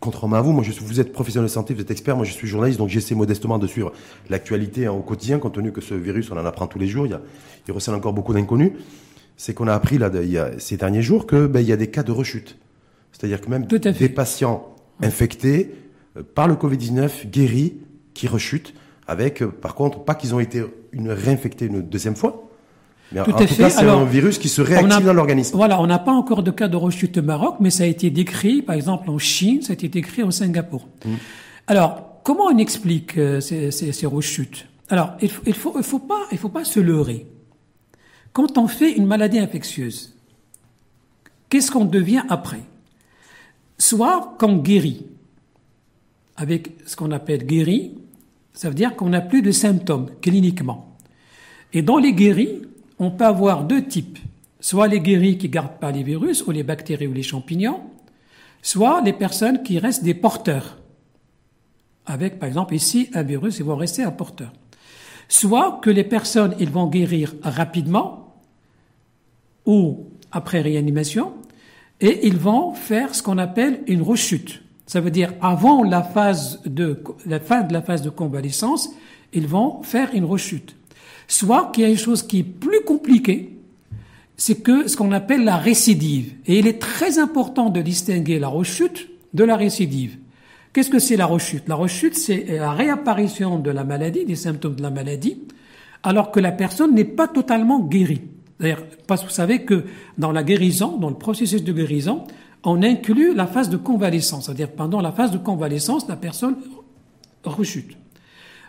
[0.00, 2.32] contrairement à vous, moi, je vous êtes professionnel de santé, vous êtes expert, moi, je
[2.32, 3.92] suis journaliste, donc j'essaie modestement de suivre
[4.28, 7.10] l'actualité au quotidien, compte tenu que ce virus, on en apprend tous les jours, il,
[7.10, 7.20] y a,
[7.68, 8.72] il recèle encore beaucoup d'inconnus.
[9.36, 11.72] C'est qu'on a appris là, il y a, ces derniers jours que ben, il y
[11.72, 12.58] a des cas de rechute.
[13.12, 15.70] C'est-à-dire que même des patients infectés
[16.22, 17.74] par le Covid-19, guéris,
[18.14, 18.74] qui rechutent,
[19.06, 22.48] avec, euh, par contre, pas qu'ils ont été une réinfectés une deuxième fois,
[23.12, 25.56] mais tout en tout cas, c'est un virus qui se réactive dans l'organisme.
[25.56, 28.10] Voilà, on n'a pas encore de cas de rechute au Maroc, mais ça a été
[28.10, 30.88] décrit, par exemple, en Chine, ça a été décrit au Singapour.
[31.04, 31.14] Mm.
[31.68, 34.66] Alors, comment on explique euh, ces, ces, ces, rechutes?
[34.90, 37.26] Alors, il faut, il faut, il faut pas, il faut pas se leurrer.
[38.34, 40.14] Quand on fait une maladie infectieuse,
[41.48, 42.60] qu'est-ce qu'on devient après?
[43.78, 45.06] Soit qu'on guérit,
[46.38, 47.94] avec ce qu'on appelle guéri,
[48.52, 50.96] ça veut dire qu'on n'a plus de symptômes cliniquement.
[51.72, 52.62] Et dans les guéris,
[52.98, 54.18] on peut avoir deux types.
[54.60, 57.80] Soit les guéris qui gardent pas les virus, ou les bactéries ou les champignons,
[58.62, 60.78] soit les personnes qui restent des porteurs.
[62.06, 64.52] Avec, par exemple, ici, un virus, ils vont rester un porteur.
[65.28, 68.36] Soit que les personnes, ils vont guérir rapidement,
[69.66, 71.34] ou après réanimation,
[72.00, 74.62] et ils vont faire ce qu'on appelle une rechute.
[74.88, 78.88] Ça veut dire avant la phase de la fin de la phase de convalescence,
[79.34, 80.74] ils vont faire une rechute.
[81.28, 83.52] Soit qu'il y a une chose qui est plus compliquée,
[84.38, 86.32] c'est que ce qu'on appelle la récidive.
[86.46, 90.16] Et il est très important de distinguer la rechute de la récidive.
[90.72, 91.68] Qu'est-ce que c'est la rechute?
[91.68, 95.38] La rechute, c'est la réapparition de la maladie, des symptômes de la maladie,
[96.02, 98.22] alors que la personne n'est pas totalement guérie.
[98.58, 99.84] D'ailleurs, parce que vous savez que
[100.16, 102.24] dans la guérison, dans le processus de guérison,
[102.64, 104.46] on inclut la phase de convalescence.
[104.46, 106.56] C'est-à-dire pendant la phase de convalescence, la personne
[107.44, 107.96] rechute.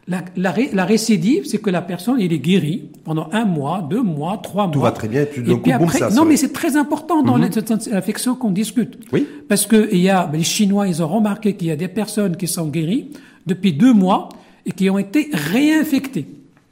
[0.07, 4.65] La, la, récidive, c'est que la personne, est guérie pendant un mois, deux mois, trois
[4.65, 4.73] mois.
[4.73, 7.49] Tout va très bien, tu et puis après, Non, mais c'est très important dans mm
[7.91, 8.97] l'infection qu'on discute.
[9.13, 9.27] Oui.
[9.47, 12.37] Parce que il y a, les Chinois, ils ont remarqué qu'il y a des personnes
[12.37, 13.11] qui sont guéries
[13.45, 14.29] depuis deux mois
[14.65, 16.25] et qui ont été réinfectées.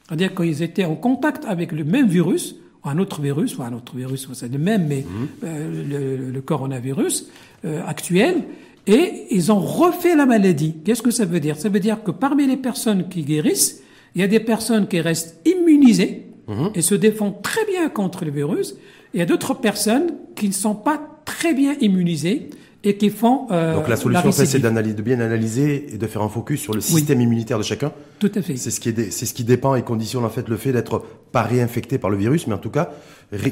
[0.07, 2.55] C'est-à-dire qu'ils étaient en contact avec le même virus,
[2.87, 5.27] ou un autre virus, ou un autre virus, c'est le même, mais mhm.
[5.43, 7.27] euh, le, le, coronavirus
[7.65, 8.43] euh, actuel,
[8.85, 10.75] et ils ont refait la maladie.
[10.85, 11.57] Qu'est-ce que ça veut dire?
[11.57, 13.81] Ça veut dire que parmi les personnes qui guérissent,
[14.15, 16.71] il y a des personnes qui restent immunisées mhm.
[16.73, 18.71] et se défendent très bien contre le virus.
[19.13, 22.49] Et il y a d'autres personnes qui ne sont pas très bien immunisées
[22.87, 23.47] et qui font.
[23.51, 26.73] Euh, Donc la solution, c'est d'analyser, de bien analyser et de faire un focus sur
[26.73, 27.91] le système immunitaire de chacun.
[28.19, 28.55] Tout à fait.
[28.55, 31.03] C'est ce qui est, c'est ce qui dépend et conditionne en fait le fait d'être
[31.31, 32.91] pas réinfecté par le virus, mais en tout cas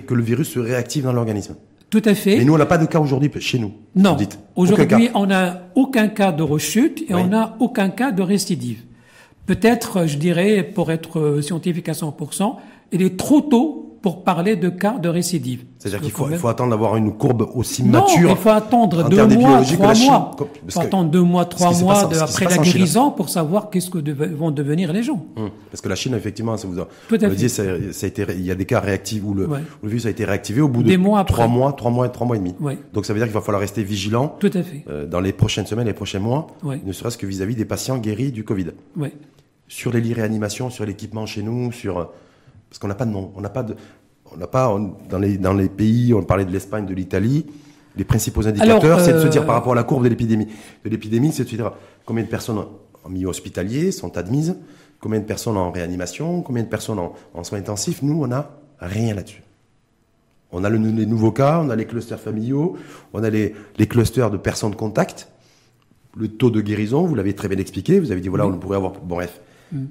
[0.06, 1.56] que le virus se réactive dans l'organisme.
[1.90, 2.38] Tout à fait.
[2.38, 3.74] Mais nous, on n'a pas de cas aujourd'hui chez nous.
[3.96, 4.18] Non.
[4.56, 8.80] Aujourd'hui, on n'a aucun cas de rechute et on n'a aucun cas de récidive.
[9.46, 12.56] Peut-être, je dirais, pour être scientifique à 100%,
[12.92, 15.64] il est trop tôt pour parler de cas de récidive.
[15.80, 18.22] C'est-à-dire qu'il faut, attendre d'avoir une courbe aussi mature.
[18.22, 20.38] Non, il faut attendre deux mois, trois mois.
[20.64, 23.98] Il faut attendre deux mois, trois mois après la guérison pour savoir qu'est-ce que
[24.36, 25.26] vont devenir les gens.
[25.36, 25.50] Hum.
[25.72, 27.50] Parce que la Chine, effectivement, ça vous a, Tout à fait.
[27.50, 29.48] Ça, ça, a été, il y a des cas réactifs où le,
[29.82, 32.40] le, virus a été réactivé au bout de trois mois, trois mois, trois mois et
[32.40, 32.54] demi.
[32.94, 34.36] Donc ça veut dire qu'il va falloir rester vigilant.
[34.40, 34.86] Tout à fait.
[34.88, 38.32] Euh, dans les prochaines semaines, les prochains mois, ne serait-ce que vis-à-vis des patients guéris
[38.32, 38.68] du Covid.
[39.68, 42.08] Sur les lits réanimation, sur l'équipement chez nous, sur
[42.76, 43.74] parce qu'on n'a pas de nom, on n'a pas de,
[44.32, 44.78] on n'a pas
[45.10, 47.46] dans les dans les pays, on parlait de l'Espagne, de l'Italie,
[47.98, 50.48] les principaux indicateurs, c'est de se dire euh, par rapport à la courbe de l'épidémie,
[50.84, 51.72] de l'épidémie, c'est de se dire
[52.06, 52.64] combien de personnes
[53.04, 54.58] en milieu hospitalier sont admises,
[55.00, 58.02] combien de personnes en réanimation, combien de personnes en, soins intensifs.
[58.02, 59.44] Nous, on n'a rien là-dessus.
[60.52, 62.78] On a le, les nouveaux cas, on a les clusters familiaux,
[63.14, 65.30] on a les, les clusters de personnes de contact,
[66.16, 68.78] le taux de guérison, vous l'avez très bien expliqué, vous avez dit voilà, on pourrait
[68.78, 69.42] avoir, bon bref.
[69.72, 69.86] Mm.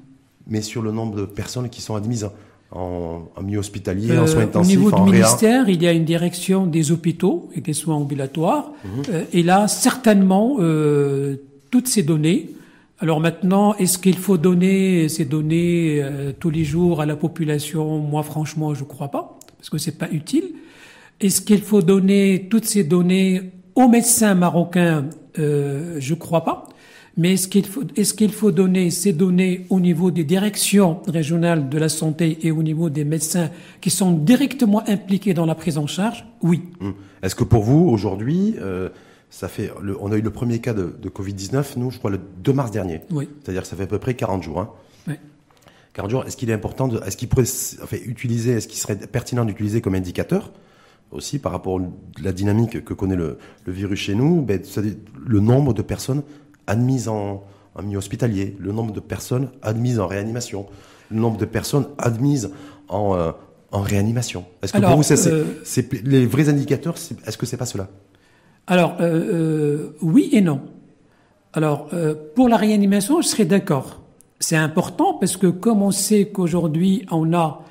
[0.47, 2.29] Mais sur le nombre de personnes qui sont admises
[2.75, 6.05] en, en milieu hospitalier, en soins intensifs, Au niveau du ministère, il y a une
[6.05, 8.73] direction des hôpitaux et des soins ambulatoires.
[8.85, 9.03] Mhm.
[9.11, 11.37] Euh, et là, certainement, euh,
[11.71, 12.51] toutes ces données.
[12.99, 17.99] Alors maintenant, est-ce qu'il faut donner ces données euh, tous les jours à la population?
[17.99, 20.45] Moi, franchement, je crois pas, parce que c'est pas utile.
[21.21, 25.07] Est-ce qu'il faut donner toutes ces données aux médecins marocains?
[25.39, 26.69] Euh, Je crois pas.
[27.17, 31.69] Mais est-ce qu'il faut, est-ce qu'il faut donner ces données au niveau des directions régionales
[31.69, 33.51] de la santé et au niveau des médecins
[33.81, 36.27] qui sont directement impliqués dans la prise en charge?
[36.43, 36.63] Oui.
[36.81, 36.95] Hum.
[37.23, 38.89] Est-ce que pour vous, aujourd'hui, euh,
[39.31, 42.11] ça fait, le, on a eu le premier cas de, de, Covid-19, nous, je crois,
[42.11, 43.01] le 2 mars dernier.
[43.11, 43.29] Oui.
[43.43, 44.61] C'est-à-dire que ça fait à peu près 40 jours.
[44.61, 44.71] Hein.
[45.07, 45.15] Oui.
[45.93, 47.45] 40 jours, est-ce qu'il est important, de, est-ce qu'il pourrait
[47.83, 50.53] enfin, utiliser, est-ce qu'il serait pertinent d'utiliser comme indicateur
[51.13, 51.83] aussi par rapport à
[52.23, 54.61] la dynamique que connaît le, le virus chez nous, ben,
[55.25, 56.25] le nombre de personnes
[56.67, 60.67] admises en, en milieu hospitalier, le nombre de personnes admises en réanimation,
[61.11, 62.51] le nombre de personnes admises
[62.89, 63.33] en, euh,
[63.73, 64.45] en réanimation.
[64.63, 65.45] Est-ce que pour vous, c'est, euh,
[66.05, 66.95] les vrais indicateurs,
[67.27, 67.89] est-ce que c'est pas cela?
[68.67, 70.61] Alors, euh, oui et non.
[71.53, 71.89] Alors,
[72.35, 74.03] pour la réanimation, je serais d'accord.
[74.41, 77.63] C'est important parce que comme on sait qu'aujourd'hui, on a,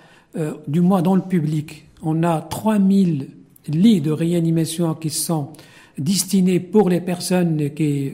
[0.67, 3.27] du moins dans le public, on a 3000
[3.67, 5.49] lits de réanimation qui sont
[5.97, 8.13] destinés pour les personnes qui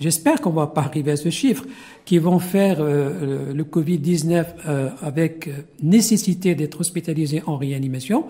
[0.00, 1.64] J'espère qu'on va pas arriver à ce chiffre,
[2.04, 5.50] qui vont faire euh, le Covid-19 euh, avec
[5.82, 8.26] nécessité d'être hospitalisé en réanimation.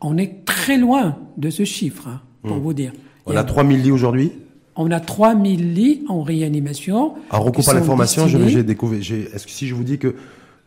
[0.00, 2.60] On est très loin de ce chiffre, hein, pour hmm.
[2.60, 2.92] vous dire.
[3.26, 4.32] On a, 3000 lits aujourd'hui?
[4.76, 7.14] On a 3000 lits en réanimation.
[7.30, 9.00] En recoupant l'information, j'ai découvert.
[9.00, 10.14] Est-ce que si je vous dis que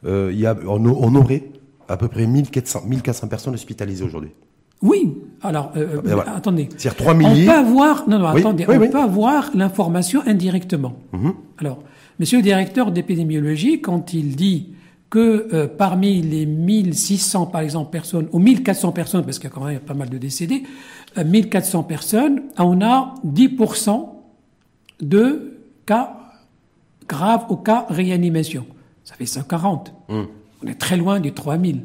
[0.06, 1.44] euh, il y a, on, on, aurait
[1.88, 4.32] à peu près 1400, 1400 personnes hospitalisées aujourd'hui?
[4.82, 5.18] Oui.
[5.42, 6.70] Alors, euh, ah, ben attendez.
[6.78, 7.50] C'est-à-dire 3 milliers.
[7.50, 8.66] On peut avoir, non, non, attendez.
[8.68, 10.94] on peut avoir l'information indirectement.
[11.14, 11.34] Mhm.
[11.58, 11.80] Alors,
[12.20, 14.74] monsieur le directeur d'épidémiologie, quand il dit
[15.10, 19.54] que euh, parmi les 1600 par exemple personnes ou 1400 personnes parce qu'il y a
[19.54, 20.64] quand même pas mal de décédés,
[21.24, 24.08] 1400 personnes, on a 10%
[25.02, 26.18] de cas
[27.10, 28.66] graves au cas réanimation.
[29.04, 29.94] Ça fait 140.
[30.08, 30.28] Hum.
[30.64, 31.82] On est très loin des 3000.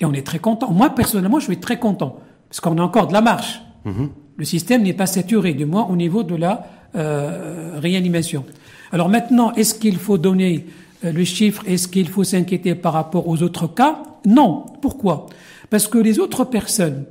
[0.00, 0.70] Et on est très content.
[0.72, 2.18] Moi, personnellement, je suis très content.
[2.48, 3.62] Parce qu'on a encore de la marche.
[3.84, 4.10] Hum.
[4.36, 8.44] Le système n'est pas saturé, du moins au niveau de la euh, réanimation.
[8.90, 10.66] Alors maintenant, est-ce qu'il faut donner
[11.04, 11.62] euh, le chiffre?
[11.66, 14.02] Est-ce qu'il faut s'inquiéter par rapport aux autres cas?
[14.26, 14.64] Non.
[14.80, 15.26] Pourquoi?
[15.68, 17.04] Parce que les autres personnes,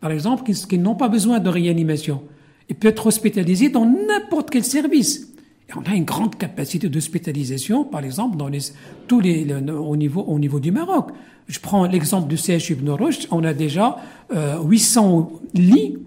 [0.00, 2.22] par exemple, qui, n'ont pas besoin de réanimation,
[2.68, 5.33] ils peuvent être hospitalisés dans n'importe quel service.
[5.76, 8.60] On a une grande capacité d'hospitalisation, par exemple, dans les,
[9.08, 11.10] tous les, au, niveau, au niveau du Maroc.
[11.48, 12.96] Je prends l'exemple du CHU Ibn
[13.30, 13.96] on a déjà
[14.32, 15.98] euh, 800 lits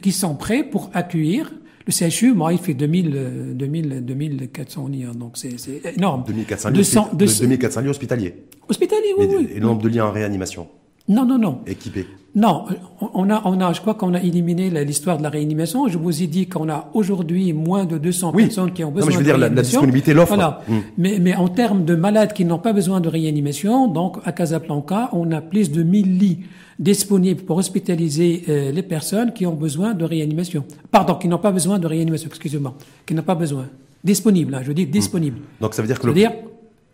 [0.00, 1.50] qui sont prêts pour accueillir
[1.88, 5.56] le CHU, moi, il fait 2000, 2000, 2400 lits, hein, donc c'est
[5.96, 6.22] énorme.
[6.26, 8.34] 2400 lits, 200, 2400 lits hospitaliers.
[8.68, 9.48] Hospitaliers, oui, oui.
[9.54, 10.68] Et le nombre de lits en réanimation
[11.08, 11.60] Non, non, non.
[11.66, 12.66] Équipés Non,
[13.14, 15.88] on a, on a, je crois qu'on a éliminé l'histoire de la réanimation.
[15.88, 19.06] Je vous ai dit qu'on a aujourd'hui moins de 200 personnes qui ont besoin non,
[19.06, 20.34] mais je veux dire, La, disponibilité, l'offre.
[20.34, 20.60] Voilà.
[20.68, 20.80] Hmm.
[20.98, 25.08] Mais, mais en termes de malades qui n'ont pas besoin de réanimation, donc à Casablanca,
[25.12, 26.40] on a plus de 1000 lits
[26.78, 30.64] disponible pour hospitaliser euh, les personnes qui ont besoin de réanimation.
[30.90, 32.74] Pardon, qui n'ont pas besoin de réanimation, excusez-moi,
[33.06, 33.66] qui n'ont pas besoin.
[34.04, 35.38] Disponible, hein, je dis disponible.
[35.38, 35.62] Hmm.
[35.62, 36.06] Donc ça veut dire que...
[36.06, 36.12] le...
[36.12, 36.32] dire,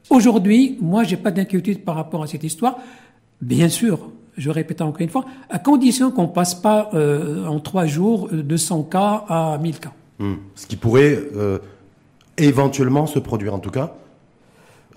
[0.08, 2.78] aujourd'hui, moi, j'ai pas d'inquiétude par rapport à cette histoire.
[3.42, 3.98] Bien sûr,
[4.36, 8.56] je répète encore une fois, à condition qu'on passe pas euh, en trois jours de
[8.56, 9.92] 100 cas à 1000 cas.
[10.18, 10.34] Hmm.
[10.54, 11.58] Ce qui pourrait euh,
[12.36, 13.94] éventuellement se produire en tout cas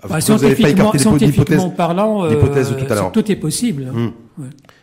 [0.08, 3.86] bah, scientifiquement, scientifiquement parlant, tout, tout, est possible.
[3.92, 4.10] Hmm.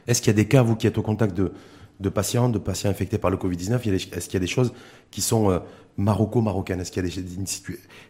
[0.07, 1.53] Est-ce qu'il y a des cas, vous qui êtes au contact de,
[2.01, 4.73] de patients, de patients infectés par le Covid-19, est-ce qu'il y a des choses
[5.11, 5.61] qui sont
[5.97, 7.25] euh, maroco-marocaines Est-ce qu'il y a des,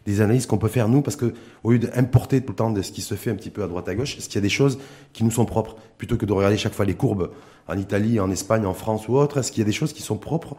[0.06, 1.02] des analyses qu'on peut faire, nous?
[1.02, 3.50] Parce que au lieu d'importer tout le temps de ce qui se fait un petit
[3.50, 4.78] peu à droite à gauche, est-ce qu'il y a des choses
[5.14, 5.76] qui nous sont propres?
[5.98, 7.32] Plutôt que de regarder chaque fois les courbes
[7.68, 10.02] en Italie, en Espagne, en France ou autre, est-ce qu'il y a des choses qui
[10.02, 10.56] sont propres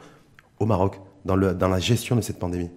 [0.58, 2.70] au Maroc dans, le, dans la gestion de cette pandémie?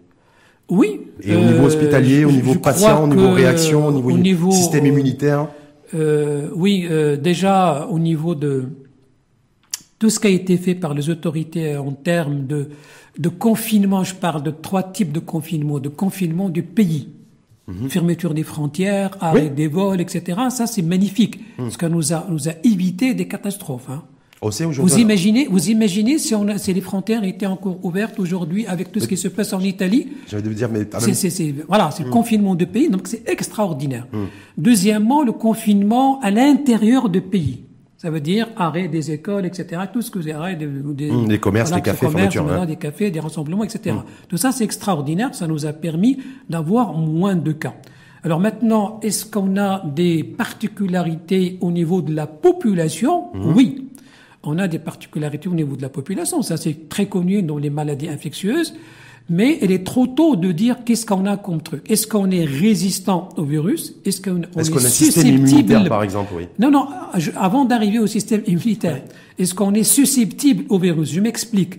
[0.70, 1.02] Oui.
[1.24, 5.48] Et au niveau hospitalier, au niveau patient, au niveau réaction, au niveau, système immunitaire?
[5.96, 8.70] Euh, Oui, euh, déjà au niveau de
[9.98, 12.70] tout ce qui a été fait par les autorités en termes de,
[13.20, 17.10] de confinement, je parle de trois types de confinement, de confinement du pays.
[17.68, 17.90] Mhm.
[17.90, 20.40] Fermeture des frontières, arrêt des vols, etc.
[20.50, 21.66] Ça, c'est magnifique, mhm.
[21.66, 23.90] parce que nous a, nous a évité des catastrophes.
[23.90, 24.04] Hein.
[24.42, 28.90] Vous imaginez, vous imaginez si, on a, si les frontières étaient encore ouvertes aujourd'hui avec
[28.90, 30.08] tout ce qui se passe en Italie?
[30.30, 32.14] J'allais vous dire, mais c'est, voilà, c'est le hmm.
[32.14, 34.08] confinement de pays, donc c'est extraordinaire.
[34.14, 34.28] Hmm.
[34.58, 37.64] Deuxièmement, le confinement à l'intérieur de pays.
[38.00, 39.82] Ça veut dire arrêt des écoles, etc.
[39.92, 43.20] Tout ce que vous arrêt des, des mmh, commerces, des cafés, commerces, des cafés, des
[43.20, 43.94] rassemblements, etc.
[44.30, 45.36] Tout ça, c'est extraordinaire.
[45.36, 46.18] Ça nous a permis
[46.50, 47.74] d'avoir moins de cas.
[48.24, 53.86] Alors maintenant, est-ce qu'on a des particularités au niveau de la population Oui
[54.44, 56.42] on a des particularités au niveau de la population.
[56.42, 58.74] Ça, c'est très connu dans les maladies infectieuses.
[59.30, 61.90] Mais il est trop tôt de dire qu'est-ce qu'on a comme truc.
[61.90, 63.94] Est-ce qu'on est résistant au virus?
[64.04, 65.88] Est-ce qu'on est, est, susceptible?
[65.88, 66.34] par exemple?
[66.36, 66.48] Oui.
[66.58, 66.88] Non, non.
[67.36, 69.04] avant d'arriver au système immunitaire,
[69.38, 71.12] est-ce qu'on est susceptible au virus?
[71.12, 71.76] Je m'explique.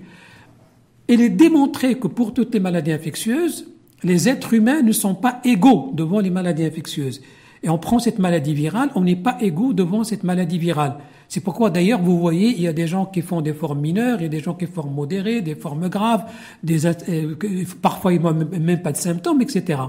[1.09, 3.67] Il est démontré que pour toutes les maladies infectieuses,
[4.05, 7.21] les êtres humains ne sont pas égaux devant les maladies infectieuses.
[7.63, 10.97] Et on prend cette maladie virale, on n'est pas égaux devant cette maladie virale.
[11.29, 14.19] C'est pourquoi d'ailleurs vous voyez, il y a des gens qui font des formes mineures,
[14.21, 16.25] il y a des gens qui font modérées, des formes graves,
[16.63, 17.35] des, euh,
[17.83, 19.81] parfois ils n'ont même pas de symptômes, etc.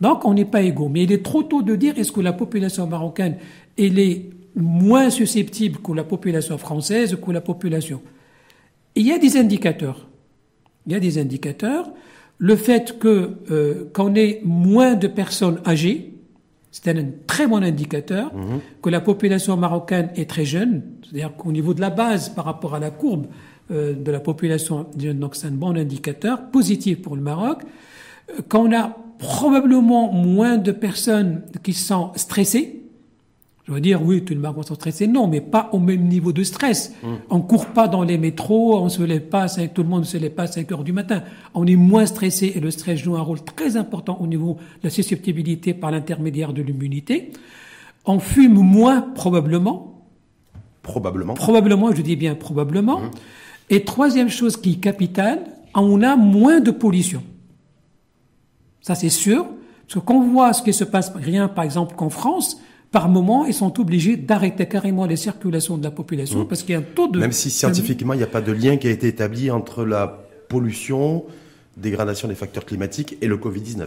[0.00, 0.88] Donc on n'est pas égaux.
[0.88, 3.36] Mais il est trop tôt de dire est-ce que la population marocaine
[3.76, 8.00] elle est moins susceptible que la population française, que la population?
[8.98, 10.08] il y a des indicateurs.
[10.86, 11.88] Il y a des indicateurs.
[12.38, 16.14] Le fait que euh, qu'on ait moins de personnes âgées,
[16.70, 18.60] c'est un très bon indicateur mhm.
[18.82, 22.74] que la population marocaine est très jeune, c'est-à-dire qu'au niveau de la base par rapport
[22.74, 23.26] à la courbe
[23.70, 27.62] euh, de la population jeune, donc c'est un bon indicateur positif pour le Maroc.
[28.30, 32.82] Euh, qu'on a probablement moins de personnes qui sont stressées,
[33.68, 35.06] je veux dire, oui, tout le monde est stressé.
[35.06, 36.94] Non, mais pas au même niveau de stress.
[37.02, 37.18] On mm.
[37.28, 40.16] On court pas dans les métros, on se lève pas, tout le monde ne se
[40.16, 41.22] lève pas à 5 heures du matin.
[41.52, 44.84] On est moins stressé et le stress joue un rôle très important au niveau de
[44.84, 47.30] la susceptibilité par l'intermédiaire de l'immunité.
[48.06, 50.02] On fume moins, probablement.
[50.82, 51.34] Probablement.
[51.34, 53.00] Probablement, je dis bien probablement.
[53.00, 53.10] Mm.
[53.68, 55.40] Et troisième chose qui est capitale,
[55.74, 57.22] on a moins de pollution.
[58.80, 59.46] Ça, c'est sûr.
[59.86, 63.08] Parce que quand on voit ce qui se passe, rien, par exemple, qu'en France, par
[63.08, 66.48] moment, ils sont obligés d'arrêter carrément les circulations de la population mmh.
[66.48, 67.18] parce qu'il y a un taux de...
[67.18, 70.24] Même si scientifiquement, il n'y a pas de lien qui a été établi entre la
[70.48, 71.24] pollution,
[71.76, 73.86] dégradation des facteurs climatiques et le Covid-19.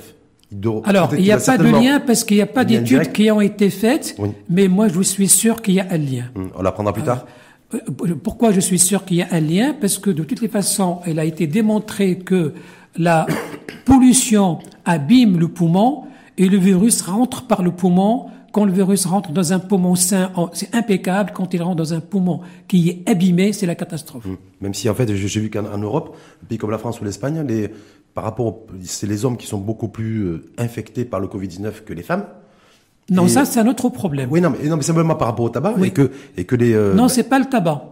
[0.84, 3.42] Alors, il n'y a pas de lien parce qu'il n'y a pas d'études qui ont
[3.42, 4.18] été faites,
[4.50, 6.26] mais moi, je suis sûr qu'il y a un lien.
[6.36, 7.26] Hum, on l'apprendra plus tard.
[7.74, 7.80] Euh,
[8.22, 9.74] pourquoi je suis sûr qu'il y a un lien?
[9.80, 12.54] Parce que de toutes les façons, il a été démontré que
[12.98, 13.26] la
[13.86, 16.04] pollution abîme le poumon
[16.38, 18.26] et le virus rentre par le poumon.
[18.52, 21.32] Quand le virus rentre dans un poumon sain, c'est impeccable.
[21.34, 24.26] Quand il rentre dans un poumon qui est abîmé, c'est la catastrophe.
[24.26, 24.38] Hum.
[24.60, 27.46] Même si en fait, j'ai vu qu'en Europe, un pays comme la France ou l'Espagne,
[27.48, 27.70] les,
[28.14, 31.94] par rapport, c'est les hommes qui sont beaucoup plus euh, infectés par le Covid-19 que
[31.94, 32.26] les femmes.
[33.10, 34.30] Non, ça c'est un autre problème.
[34.32, 36.74] Oui, non, mais, non, mais simplement par rapport au tabac et que et que les.
[36.74, 37.92] Euh, non, c'est pas le tabac.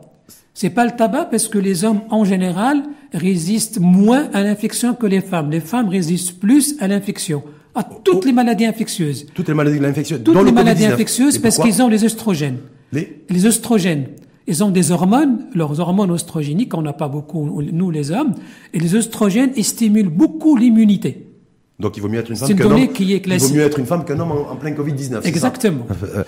[0.54, 2.84] C'est pas le tabac parce que les hommes en général
[3.14, 5.52] résistent moins à l'infection que les femmes.
[5.52, 7.44] Les femmes résistent plus à l'infection,
[7.80, 9.28] à toutes les maladies infectieuses.
[9.34, 10.22] Toutes les maladies infectieuses.
[10.24, 12.60] Toutes les maladies infectieuses parce qu'ils ont les oestrogènes.
[12.92, 14.08] Les les oestrogènes.
[14.48, 18.34] Ils ont des hormones, leurs hormones oestrogéniques, on n'a pas beaucoup, nous les hommes,
[18.74, 21.28] et les oestrogènes stimulent beaucoup l'immunité.
[21.80, 22.88] Donc il vaut mieux être une femme qu'un homme.
[22.90, 25.26] Qui est il vaut mieux être une femme qu'un homme en, plein Covid-19.
[25.26, 25.86] Exactement.
[26.04, 26.24] Euh,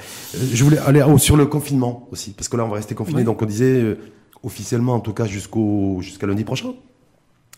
[0.53, 3.23] je voulais aller sur le confinement aussi, parce que là on va rester confiné.
[3.23, 3.97] Donc on disait euh,
[4.43, 6.73] officiellement en tout cas jusqu'au jusqu'à lundi prochain.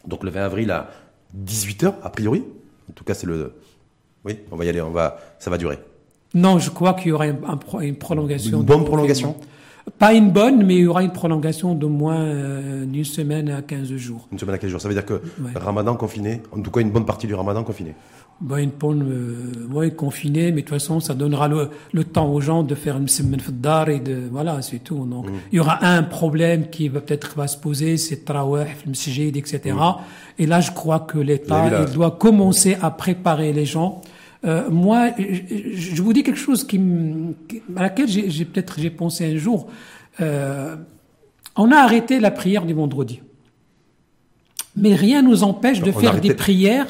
[0.07, 0.89] Donc le 20 avril à
[1.45, 2.43] 18h a priori.
[2.89, 3.53] En tout cas c'est le.
[4.25, 4.81] Oui, on va y aller.
[4.81, 5.17] On va.
[5.39, 5.79] Ça va durer.
[6.33, 8.59] Non, je crois qu'il y aura une prolongation.
[8.59, 9.35] Une bonne prolongation.
[9.99, 13.61] Pas une bonne, mais il y aura une prolongation de moins euh, d'une semaine à
[13.61, 14.27] 15 jours.
[14.31, 14.81] Une semaine à 15 jours.
[14.81, 15.21] Ça veut dire que
[15.55, 17.93] Ramadan confiné, en tout cas une bonne partie du Ramadan confiné.
[18.39, 22.31] Bah, une bonne, euh, ouais, confiné, mais de toute façon, ça donnera le, le temps
[22.31, 25.05] aux gens de faire une semaine d'art et de, voilà, c'est tout.
[25.05, 25.33] Donc, mm.
[25.51, 29.59] il y aura un problème qui va peut-être va se poser, c'est Traweh, le etc.
[29.65, 30.41] Mm.
[30.41, 34.01] Et là, je crois que l'État, il doit commencer à préparer les gens
[34.45, 36.79] euh, moi, je, vous dis quelque chose qui,
[37.75, 39.67] à laquelle j'ai peut-être j'ai pensé un jour.
[40.21, 40.75] Euh,
[41.55, 43.21] on a arrêté la prière du vendredi,
[44.75, 46.87] mais rien nous empêche de faire des prières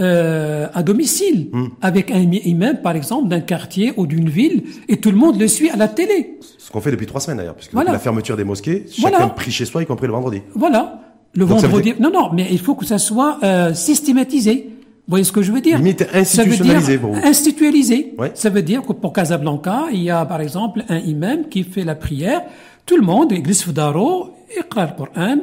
[0.00, 1.66] euh, à domicile hmm.
[1.82, 5.46] avec un imam, par exemple, d'un quartier ou d'une ville, et tout le monde le
[5.46, 6.38] suit à la télé.
[6.56, 9.66] Ce qu'on fait depuis trois semaines d'ailleurs, puisque la fermeture des mosquées, chacun prie chez
[9.66, 10.40] soi, y compris le vendredi.
[10.54, 11.02] Voilà.
[11.34, 11.94] Le vendredi.
[12.00, 14.70] Non, non, mais il faut que ça soit euh, systématisé.
[15.06, 17.16] Vous voyez ce que je veux dire Limite institutionnalisé pour.
[18.34, 21.84] Ça veut dire que pour Casablanca, il y a par exemple un imam qui fait
[21.84, 22.42] la prière.
[22.86, 25.38] Tout le monde, église Fudaro, il le Coran,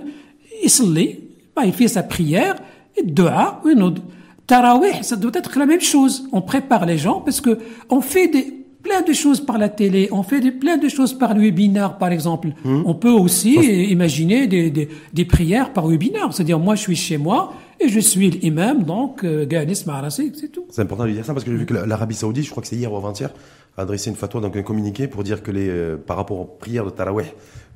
[0.64, 1.20] il
[1.56, 2.56] bah, il fait sa prière,
[2.96, 4.02] et dua, une autre.
[4.48, 6.28] Tarawih, ça doit être la même chose.
[6.32, 8.59] On prépare les gens parce que on fait des,
[8.90, 12.00] plein de choses par la télé, on fait des, plein de choses par le webinar,
[12.00, 12.50] par exemple.
[12.64, 12.82] Hmm.
[12.86, 13.54] On peut aussi
[13.92, 16.34] imaginer des, des, des, prières par webinar.
[16.34, 20.66] C'est-à-dire, moi, je suis chez moi, et je suis l'imam, donc, euh, Ganis c'est tout.
[20.70, 22.68] C'est important de dire ça parce que j'ai vu que l'Arabie Saoudite, je crois que
[22.68, 23.30] c'est hier ou avant-hier,
[23.78, 26.46] a adressé une fatwa, donc un communiqué pour dire que les, euh, par rapport aux
[26.46, 27.32] prières de Taraweh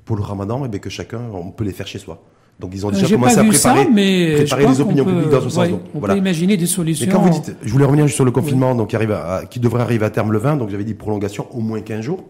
[0.06, 2.22] pour le ramadan, et eh bien que chacun, on peut les faire chez soi.
[2.64, 5.50] Donc ils ont euh, déjà commencé à préparer, mais préparer les opinions publiques dans ce
[5.50, 5.68] sens.
[5.94, 7.06] on peut imaginer des solutions.
[7.06, 9.60] Mais quand vous dites, je voulais revenir sur le confinement, donc qui arrive à, qui
[9.60, 12.24] devrait arriver à terme le 20, donc j'avais dit prolongation au moins 15 jours.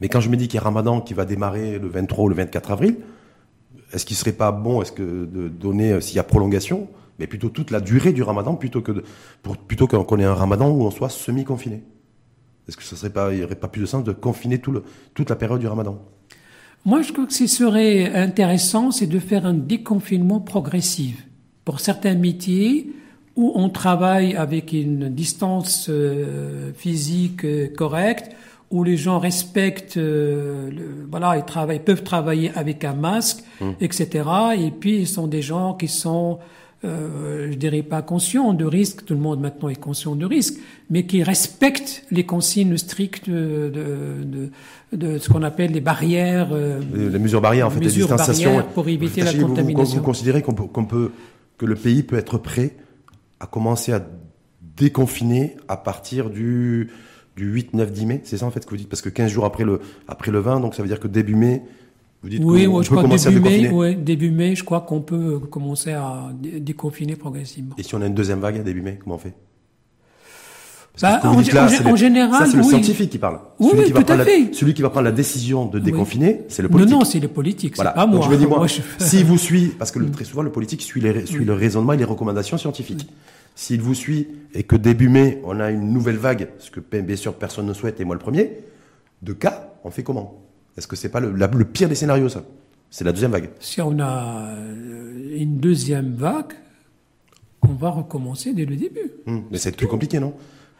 [0.00, 2.28] Mais quand je me dis qu'il y a Ramadan qui va démarrer le 23 ou
[2.30, 2.96] le 24 avril,
[3.92, 6.88] est-ce qu'il serait pas bon, est-ce que de donner, euh, s'il y a prolongation,
[7.20, 9.04] mais plutôt toute la durée du ramadan, plutôt que de,
[9.44, 11.84] pour, plutôt qu'on ait un ramadan où on soit semi-confiné?
[12.68, 14.72] Est-ce que ça serait pas, il n'y aurait pas plus de sens de confiner tout
[14.72, 14.82] le,
[15.14, 16.02] toute la période du ramadan?
[16.84, 21.26] Moi, je crois que ce serait intéressant, c'est de faire un déconfinement progressif.
[21.64, 22.92] Pour certains métiers,
[23.36, 28.30] où on travaille avec une distance euh, physique euh, correcte,
[28.70, 33.70] où les gens respectent, euh, le, voilà, ils travaillent, peuvent travailler avec un masque, mmh.
[33.80, 34.28] etc.
[34.58, 36.38] Et puis ils sont des gens qui sont,
[36.84, 39.04] euh, je dirais pas conscients de risque.
[39.04, 40.54] Tout le monde maintenant est conscient de risque,
[40.90, 44.50] mais qui respectent les consignes strictes de, de,
[44.92, 46.48] de, de ce qu'on appelle les barrières.
[46.52, 49.98] Euh, les mesures barrières, en fait, les distanciations pour éviter la contamination.
[49.98, 51.12] Vous, considérez qu'on peut, peut,
[51.56, 52.76] que le pays peut être prêt
[53.38, 54.04] à commencer à
[54.76, 56.90] déconfiner à partir du
[57.36, 59.30] du 8, 9, 10 mai, c'est ça en fait que vous dites Parce que 15
[59.30, 61.62] jours après le, après le 20, donc ça veut dire que début mai,
[62.22, 64.82] vous dites oui, qu'on peut commencer début à déconfiner mai, ouais, début mai, je crois
[64.82, 67.74] qu'on peut commencer à déconfiner progressivement.
[67.78, 69.34] Et si on a une deuxième vague à début mai, comment on fait?
[71.00, 71.42] Bah, en,
[71.96, 73.40] général, c'est le scientifique qui parle.
[73.58, 76.60] Oui, celui, qui va prendre La, celui qui va prendre la décision de déconfiner, c'est
[76.60, 76.92] le politique.
[76.92, 78.18] Non, non, c'est le politique, c'est pas moi.
[78.18, 78.66] Donc je me dis moi,
[78.98, 81.94] s'il vous suit, parce que le, très souvent le politique suit, les, suit le raisonnement
[81.94, 83.08] et les recommandations scientifiques.
[83.54, 87.16] S'il vous suit et que début mai, on a une nouvelle vague, ce que bien
[87.16, 88.58] sûr personne ne souhaite, et moi le premier,
[89.22, 90.41] de cas, on fait comment?
[90.76, 92.42] Est-ce que c'est pas le, le, pire des scénarios, ça?
[92.90, 93.50] C'est la deuxième vague.
[93.60, 96.52] Si on a euh, une deuxième vague,
[97.62, 99.12] on va recommencer dès le début.
[99.26, 100.34] Hum, mais c'est plus compliqué, non?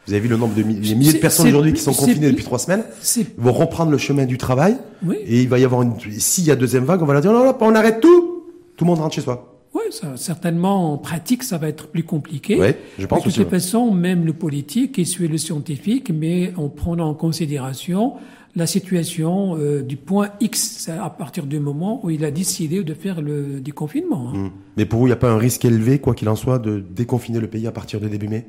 [0.05, 2.43] Vous avez vu le nombre de milliers, milliers de personnes aujourd'hui qui sont confinées depuis
[2.43, 2.83] trois semaines.
[3.15, 4.77] Ils vont reprendre le chemin du travail.
[5.25, 7.31] Et il va y avoir une, s'il y a deuxième vague, on va leur dire,
[7.31, 8.43] non, non, on arrête tout.
[8.75, 9.49] Tout le monde rentre chez soi.
[9.73, 12.59] Oui, ça, certainement en pratique, ça va être plus compliqué.
[12.59, 12.67] Oui,
[12.99, 17.09] je pense de toute façon, même le politique et suit le scientifique, mais en prenant
[17.09, 18.13] en considération
[18.55, 22.93] la situation euh, du point X, à partir du moment où il a décidé de
[22.93, 24.29] faire le déconfinement.
[24.29, 24.37] Hein.
[24.37, 24.51] Mmh.
[24.77, 26.79] Mais pour vous, il n'y a pas un risque élevé, quoi qu'il en soit, de
[26.79, 28.47] déconfiner le pays à partir de début mai?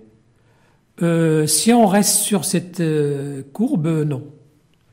[1.03, 4.25] Euh, Si on reste sur cette euh, courbe, non.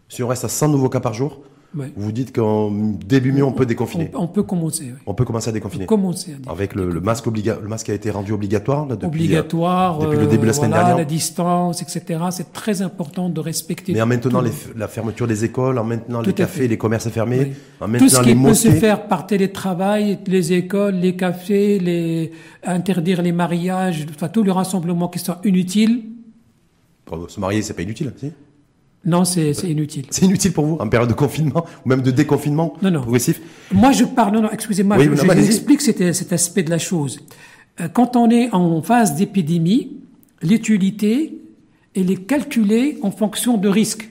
[0.08, 1.42] Si on reste à 100 nouveaux cas par jour?
[1.74, 4.12] Vous dites qu'en début mai, on peut déconfiner.
[4.14, 4.86] On, peut commencer.
[4.88, 5.02] Oui.
[5.06, 5.86] On peut commencer à déconfiner.
[5.86, 10.18] commencer Avec le, masque obliga le masque a été rendu obligatoire là, depuis, obligatoire, depuis
[10.18, 10.98] le début de la semaine dernière.
[10.98, 12.20] La distance, etc.
[12.32, 13.94] C'est très important de respecter.
[13.94, 14.44] Mais en maintenant
[14.76, 18.22] la fermeture des écoles, en maintenant les cafés, les commerces fermés, en maintenant tout ce
[18.22, 22.32] qui peut se faire par télétravail, les écoles, les cafés, les
[22.64, 26.04] interdire les mariages, enfin tous les rassemblements qui sont inutiles.
[27.28, 28.32] Se marier, c'est pas inutile, si
[29.04, 30.06] non, c'est inutile.
[30.12, 33.02] C'est inutile pour vous en période de confinement ou même de déconfinement non, non.
[33.02, 33.42] progressif
[33.72, 34.36] Moi, je parle.
[34.36, 35.00] Non, non, excusez-moi.
[35.00, 37.20] je, vous explique cet, cet, aspect de la chose.
[37.80, 39.98] Euh, quand on est en phase d'épidémie,
[40.44, 41.42] l'utilité
[41.96, 44.10] elle est calculée en fonction de risques.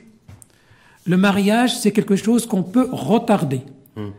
[1.07, 3.63] Le mariage, c'est quelque chose qu'on peut retarder,
[3.97, 4.13] hum.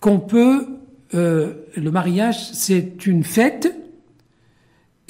[0.00, 0.66] qu'on peut.
[1.14, 3.74] Euh, le mariage, c'est une fête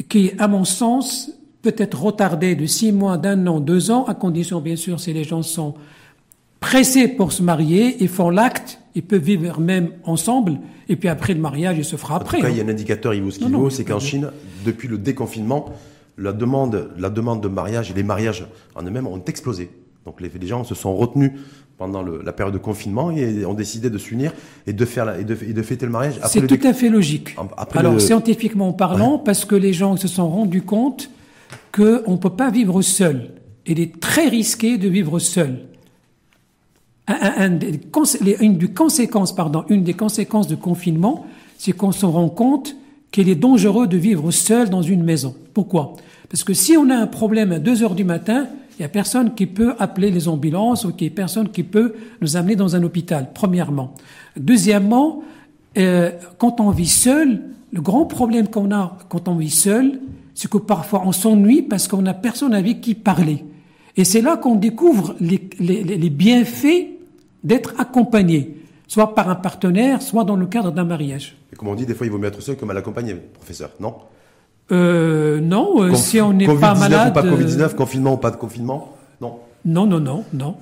[0.08, 1.30] qui, à mon sens,
[1.62, 5.12] peut être retardé de six mois, d'un an, deux ans, à condition bien sûr si
[5.12, 5.74] les gens sont
[6.61, 10.58] pressés pour se marier et font l'acte, ils peuvent vivre même ensemble,
[10.88, 12.38] et puis après le mariage, il se fera après.
[12.38, 14.00] En tout cas, il y a un indicateur, il vaut ce qu'il vaut, c'est qu'en
[14.00, 14.30] Chine,
[14.64, 15.70] depuis le déconfinement,
[16.18, 19.70] la demande, la demande de mariage et les mariages en eux-mêmes ont explosé.
[20.04, 21.32] Donc les, gens se sont retenus
[21.78, 24.32] pendant la période de confinement et ont décidé de s'unir
[24.66, 26.14] et de faire et, de, de, fêter le mariage.
[26.26, 27.36] C'est tout à fait logique.
[27.74, 31.11] Alors scientifiquement parlant, parce que les gens se sont rendus compte
[31.72, 33.30] qu'on ne peut pas vivre seul.
[33.66, 35.60] Il est très risqué de vivre seul.
[37.08, 41.26] une, des conséquences, pardon, une des conséquences du confinement,
[41.58, 42.76] c'est qu'on se rend compte
[43.10, 45.34] qu'il est dangereux de vivre seul dans une maison.
[45.52, 45.94] Pourquoi?
[46.28, 48.46] Parce que si on a un problème à 2 heures du matin,
[48.78, 51.64] il n'y a personne qui peut appeler les ambulances ou il n'y a personne qui
[51.64, 53.94] peut nous amener dans un hôpital, premièrement.
[54.36, 55.22] Deuxièmement,
[55.76, 57.42] euh, quand on vit seul,
[57.72, 60.00] le grand problème qu'on a quand on vit seul,
[60.41, 63.45] c'est que parfois on s'ennuie parce qu'on n'a personne avec qui parler.
[63.95, 66.86] Et c'est là qu'on découvre les, les, les bienfaits
[67.45, 68.57] d'être accompagné,
[68.88, 71.36] soit par un partenaire, soit dans le cadre d'un mariage.
[71.53, 73.68] Et comme on dit, des fois il vaut mieux être seul que mal accompagné, professeur,
[73.80, 73.97] non?
[74.72, 77.11] Euh, Non, euh, si on n'est pas malade.
[77.11, 78.97] Ou pas Covid-19, confinement ou pas de confinement?
[79.20, 79.41] Non?
[79.66, 80.57] Non, non, non, non.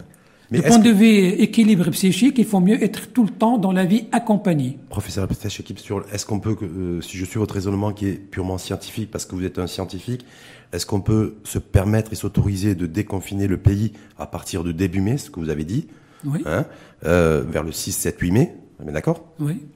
[0.51, 3.73] Mais du point de vue équilibre psychique, il faut mieux être tout le temps dans
[3.73, 4.79] la vie accompagné.
[4.89, 8.57] Professeur équipe sur est-ce qu'on peut, euh, si je suis votre raisonnement qui est purement
[8.57, 10.25] scientifique, parce que vous êtes un scientifique,
[10.73, 15.01] est-ce qu'on peut se permettre et s'autoriser de déconfiner le pays à partir de début
[15.01, 15.89] mai, ce que vous avez dit,
[16.25, 16.41] oui.
[16.47, 16.65] hein,
[17.05, 18.55] euh, vers le 6, 7, 8 mai,
[18.87, 19.25] d'accord?
[19.41, 19.67] Oui.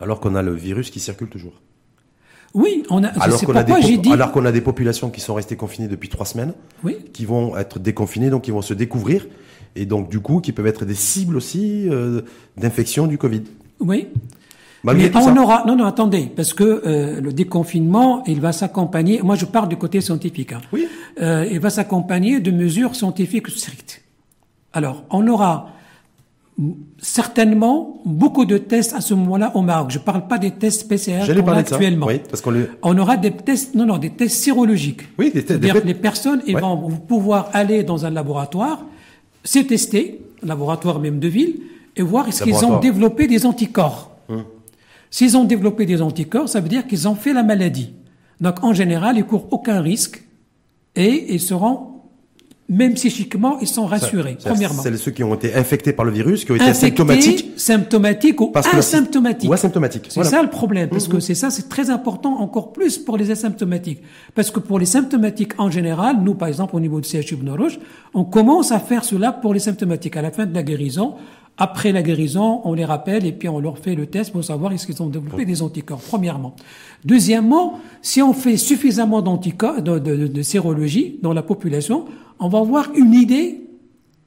[0.00, 1.60] Alors qu'on a le virus qui circule toujours.
[2.54, 3.08] Oui, on a.
[3.08, 4.02] Alors qu'on a, dit...
[4.32, 6.54] qu'on a des populations qui sont restées confinées depuis trois semaines,
[6.84, 6.96] oui.
[7.12, 9.26] qui vont être déconfinées, donc qui vont se découvrir
[9.76, 12.22] et donc du coup qui peuvent être des cibles aussi euh,
[12.56, 13.42] d'infection du Covid.
[13.80, 14.08] Oui.
[14.84, 19.20] Mais on aura non non attendez parce que euh, le déconfinement il va s'accompagner.
[19.22, 20.52] Moi je parle du côté scientifique.
[20.52, 20.60] Hein.
[20.72, 20.86] Oui.
[21.20, 24.02] Euh, il va s'accompagner de mesures scientifiques strictes.
[24.72, 25.70] Alors on aura
[26.98, 29.90] certainement beaucoup de tests à ce moment-là au Maroc.
[29.90, 32.06] Je parle pas des tests PCR qu'on a actuellement.
[32.06, 32.66] Oui, parce qu'on les...
[32.82, 35.02] On aura des tests, non, non, des tests sérologiques.
[35.18, 35.48] Oui, des tests.
[35.48, 38.86] C'est-à-dire les personnes vont pouvoir aller dans un laboratoire
[39.46, 41.60] c'est tester, laboratoire même de ville,
[41.96, 44.10] et voir est-ce qu'ils ont développé des anticorps.
[44.28, 44.44] Hum.
[45.10, 47.94] S'ils ont développé des anticorps, ça veut dire qu'ils ont fait la maladie.
[48.40, 50.22] Donc en général, ils courent aucun risque
[50.94, 51.95] et ils seront
[52.68, 54.82] même psychiquement, ils sont rassurés, premièrement.
[54.82, 57.52] C'est ceux qui ont été infectés par le virus, qui ont été asymptomatiques.
[57.56, 59.48] Symptomatiques ou asymptomatiques.
[59.48, 60.06] Ou asymptomatiques.
[60.08, 63.30] C'est ça le problème, parce que c'est ça, c'est très important encore plus pour les
[63.30, 64.02] asymptomatiques.
[64.34, 67.78] Parce que pour les symptomatiques en général, nous, par exemple, au niveau du CHU Rouge,
[68.14, 70.16] on commence à faire cela pour les symptomatiques.
[70.16, 71.14] À la fin de la guérison,
[71.58, 74.72] après la guérison, on les rappelle et puis on leur fait le test pour savoir
[74.72, 76.54] est-ce qu'ils ont développé des anticorps, premièrement.
[77.04, 82.04] Deuxièmement, si on fait suffisamment d'anticorps, de, de, de, sérologie dans la population,
[82.38, 83.62] on va avoir une idée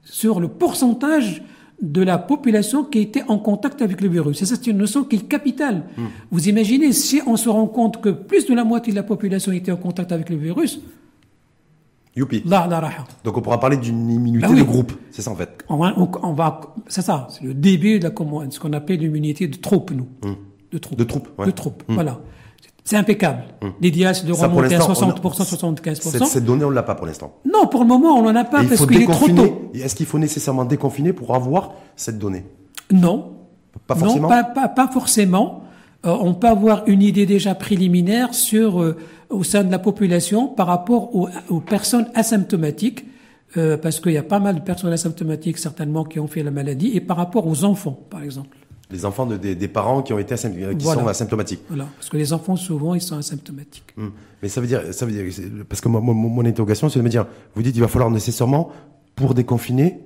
[0.02, 1.42] sur le pourcentage
[1.80, 4.42] de la population qui était en contact avec le virus.
[4.42, 5.84] Et ça, c'est une notion qui est capitale.
[5.96, 6.06] Hmm.
[6.30, 9.52] Vous imaginez, si on se rend compte que plus de la moitié de la population
[9.52, 10.80] était en contact avec le virus,
[12.16, 12.42] Youpi.
[13.24, 15.64] Donc on pourra parler d'une immunité ah de groupe, c'est ça en fait.
[15.68, 19.46] On va, on, va c'est ça, c'est le début de la, ce qu'on appelle l'immunité
[19.46, 20.08] de troupe, nous.
[20.24, 20.34] Hmm.
[20.72, 20.98] De troupe.
[20.98, 21.46] De troupe, ouais.
[21.46, 21.94] De troupe, hmm.
[21.94, 22.20] voilà.
[22.82, 23.44] C'est impeccable.
[23.62, 23.72] Hum.
[23.80, 26.24] L'idéal, c'est de remonter à 60%, 75%.
[26.24, 27.34] Cette, donnée, on ne l'a pas pour l'instant.
[27.44, 29.70] Non, pour le moment, on n'en a pas parce qu'il est trop tôt.
[29.74, 32.44] Est-ce qu'il faut nécessairement déconfiner pour avoir cette donnée?
[32.90, 33.32] Non.
[33.86, 34.22] Pas forcément?
[34.22, 35.62] Non, pas, pas, pas forcément.
[36.02, 38.82] on peut avoir une idée déjà préliminaire sur
[39.30, 43.06] au sein de la population par rapport aux, aux personnes asymptomatiques,
[43.56, 46.50] euh, parce qu'il y a pas mal de personnes asymptomatiques certainement qui ont fait la
[46.50, 48.56] maladie, et par rapport aux enfants, par exemple.
[48.90, 51.60] Les enfants de, des, des, parents qui ont été qui sont asymptomatiques.
[51.68, 53.94] Voilà, parce que les enfants souvent ils sont asymptomatiques.
[53.96, 54.10] Hum.
[54.42, 55.24] Mais ça veut dire, ça veut dire,
[55.68, 58.10] parce que mon, mon, mon interrogation c'est de me dire, vous dites il va falloir
[58.10, 58.72] nécessairement
[59.14, 60.00] pour déconfiner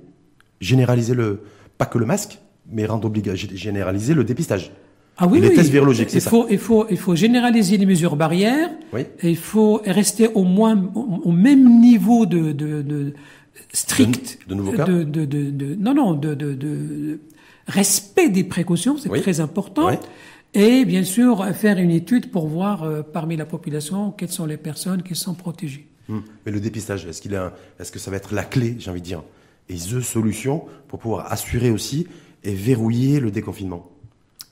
[0.65, 1.43] généraliser le,
[1.79, 2.39] pas que le masque,
[2.71, 4.73] mais rendre obligatoire, généraliser le dépistage.
[5.17, 5.55] Ah oui, les oui.
[5.55, 6.31] tests virologiques, c'est ça.
[6.31, 8.71] Faut, il faut, il faut généraliser les mesures barrières.
[8.93, 9.03] Oui.
[9.21, 13.15] Et il faut rester au moins au, même niveau de, de, de
[13.73, 14.39] strict.
[14.47, 14.85] De, de nouveaux cas.
[14.85, 17.21] De, de, de, non, non, de, de, de
[17.69, 19.21] respect des précautions, c'est Oui.
[19.23, 19.89] très important.
[19.89, 19.95] Oui.
[20.55, 24.57] Et bien sûr, faire une étude pour voir euh, parmi la population quelles sont les
[24.57, 25.87] personnes qui sont protégées.
[26.09, 26.23] Hum.
[26.45, 28.91] Mais le dépistage, est-ce qu'il a, un- est-ce que ça va être la clé, j'ai
[28.91, 29.23] envie de dire,
[29.69, 32.07] et the solution pour pouvoir assurer aussi
[32.45, 33.89] et verrouiller le déconfinement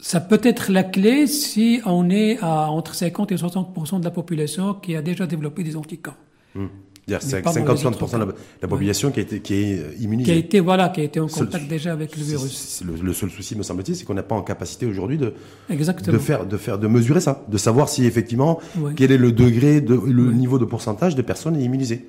[0.05, 4.11] Ça peut être la clé si on est à entre 50 et 60% de la
[4.11, 6.17] population qui a déjà développé des anticorps.
[6.57, 6.69] Dans
[7.09, 10.25] les 50-60% autres de la, population qui, a été, qui est euh, immunisée.
[10.33, 12.53] Qui a été, voilà, qui a été en Seul- contact déjà avec le C'est- virus.
[12.53, 15.35] c'est le, le seul souci, me semble-t-il, c'est qu'on n'a pas en capacité aujourd'hui de,
[15.69, 18.93] de faire, de faire, de mesurer ça, de savoir si effectivement Ouais.
[18.97, 20.35] quel est le degré, de, le Ouais.
[20.35, 22.07] niveau de pourcentage de personnes immunisées.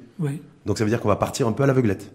[0.66, 2.12] Donc ça veut dire qu'on va partir un peu à l'aveuglette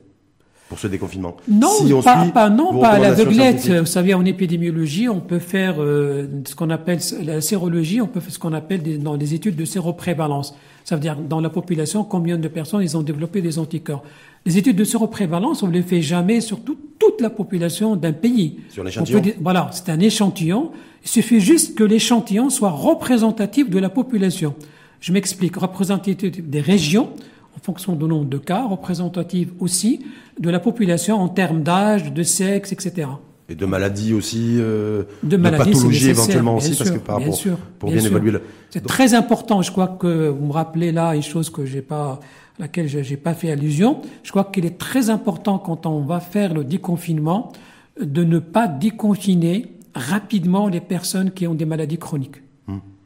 [0.69, 1.37] pour ce déconfinement.
[1.49, 3.69] Non, si on pas, suit pas, non, pas à l'aveuglette.
[3.71, 8.21] Vous savez, en épidémiologie, on peut faire euh, ce qu'on appelle la sérologie, on peut
[8.21, 10.55] faire ce qu'on appelle des, dans les études de séroprévalence.
[10.85, 14.03] Ça veut dire dans la population combien de personnes ils ont développé des anticorps.
[14.47, 18.13] Les études de séroprévalence, on ne les fait jamais sur tout- toute la population d'un
[18.13, 18.59] pays.
[18.71, 20.71] Sur On l'échantillon Voilà, c'est un échantillon.
[21.05, 24.55] Il suffit juste que l'échantillon soit représentatif de la population.
[25.01, 25.57] Je m'explique.
[25.57, 27.11] Représentatif des régions,
[27.59, 30.05] en fonction du nombre de cas, représentatif aussi
[30.39, 33.09] de la population en termes d'âge, de sexe, etc.
[33.49, 37.17] Et de maladies aussi, euh, De maladies, pathologies éventuellement bien aussi, parce que sûr, par
[37.17, 38.13] bien rapport, sûr, pour bien bien, sûr.
[38.17, 38.43] évaluer le.
[38.71, 39.63] C'est très important.
[39.63, 42.21] Je crois que vous me rappelez là une chose que j'ai pas,
[42.59, 44.03] à laquelle j'ai pas fait allusion.
[44.23, 47.53] Je crois qu'il est très important quand on va faire le déconfinement
[48.01, 52.37] de ne pas déconfiner rapidement les personnes qui ont des maladies chroniques.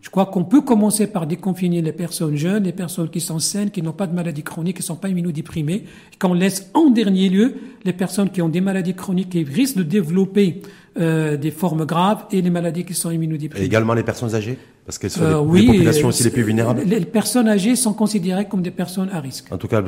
[0.03, 3.71] Je crois qu'on peut commencer par déconfiner les personnes jeunes, les personnes qui sont saines,
[3.71, 6.91] qui n'ont pas de maladies chroniques, qui ne sont pas immunodéprimées, et qu'on laisse en
[6.91, 10.61] dernier lieu les personnes qui ont des maladies chroniques et risquent de développer
[10.99, 13.65] euh, des formes graves et les maladies qui sont Et immunodéprimées.
[13.65, 16.31] également les personnes âgées, parce qu'elles sont Euh, les, oui, les populations euh, aussi les
[16.31, 16.83] plus vulnérables.
[16.85, 19.53] Les personnes âgées sont considérées comme des personnes à risque.
[19.53, 19.81] En tout cas,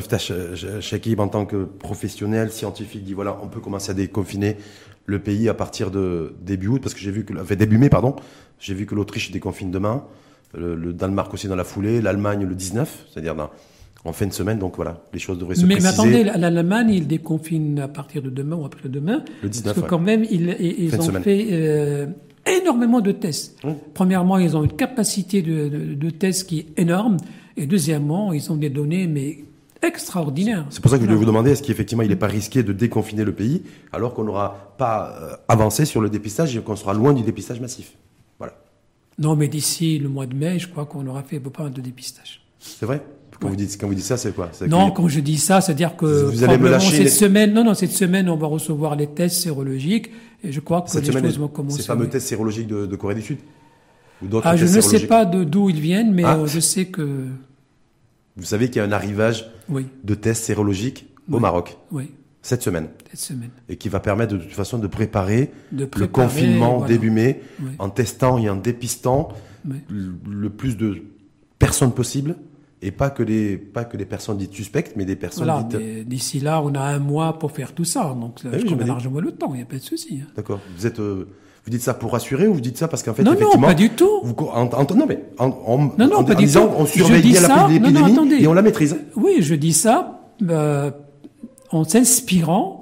[0.80, 4.56] Shakib, en tant que professionnel, scientifique, dit voilà, on peut commencer à déconfiner
[5.06, 7.88] le pays à partir de début août, parce que j'ai vu que, enfin, début mai,
[7.90, 8.16] pardon,
[8.58, 10.04] j'ai vu que l'Autriche déconfine demain,
[10.56, 13.50] le, le Danemark aussi dans la foulée, l'Allemagne le 19, c'est-à-dire dans-
[14.06, 16.90] en fin de semaine, donc voilà, les choses devraient se Mais, mais attendez, la- l'Allemagne,
[16.90, 19.24] il déconfine à partir de demain ou après-demain.
[19.42, 19.88] Le 19, Parce que ouais.
[19.88, 22.06] quand même, ils, ils- ils ont fait euh,
[22.46, 23.58] énormément de tests.
[23.94, 27.16] Premièrement, ils ont une capacité de, de, de tests qui est énorme.
[27.56, 29.44] Et deuxièmement, ils ont des données, mais
[29.84, 30.66] extraordinaires.
[30.70, 32.72] C'est pour ça que je voulais vous demander, est-ce qu'effectivement il n'est pas risqué de
[32.72, 33.62] déconfiner le pays
[33.92, 37.60] alors qu'on n'aura pas euh, avancé sur le dépistage et qu'on sera loin du dépistage
[37.60, 37.92] massif
[38.38, 38.54] Voilà.
[39.18, 41.80] Non, mais d'ici le mois de mai, je crois qu'on aura fait pas mal de
[41.80, 42.42] dépistage.
[42.58, 43.02] C'est vrai?
[43.40, 44.48] Quand, vous dites, quand vous dites ça, c'est quoi?
[44.68, 47.52] Non, que- quand je dis ça, c'est-à-dire que Vous allez me lâcher cette les- semaine,
[47.52, 50.10] non, non, cette semaine, on va recevoir les tests sérologiques
[50.42, 51.78] et je crois que cette les semaine, choses vont commencer.
[51.82, 53.38] ces fameux tests sérologiques de, de Corée du Sud
[54.44, 56.38] Ah, je ne sais pas d'où ils viennent, mais Ah.
[56.46, 57.26] je sais que
[58.36, 61.40] Vous savez qu'il y a un arrivage oui, de tests sérologiques au Oui.
[61.40, 62.10] Maroc oui,
[62.42, 63.50] cette semaine cette semaine.
[63.68, 66.92] et qui va permettre de toute façon de préparer De le confinement voilà.
[66.92, 67.70] début mai Oui.
[67.78, 69.28] en testant et en dépistant
[69.68, 69.76] Oui.
[69.88, 71.02] le, le plus de
[71.58, 72.36] personnes possible
[72.82, 76.06] et pas que les pas que les personnes dites suspectes mais des personnes Voilà, dites
[76.06, 78.84] d'ici là, on a un mois pour faire tout ça, donc oui, je a dis.
[78.84, 80.20] largement le temps, il n'y a pas de souci.
[80.22, 80.26] hein.
[80.36, 80.60] D'accord.
[80.76, 81.28] Vous êtes, euh,
[81.64, 83.66] vous dites ça pour rassurer ou vous dites ça parce qu'en fait, Non, non, effectivement,
[83.68, 84.10] pas du tout.
[84.22, 86.74] Vous, en, en- non, mais en, en, Non, non, en- pas en du disant, tout.
[86.78, 88.96] on surveille bien non, non, l'épidémie et on la maîtrise.
[89.16, 90.90] Oui, je dis ça euh,
[91.70, 92.80] en s'inspirant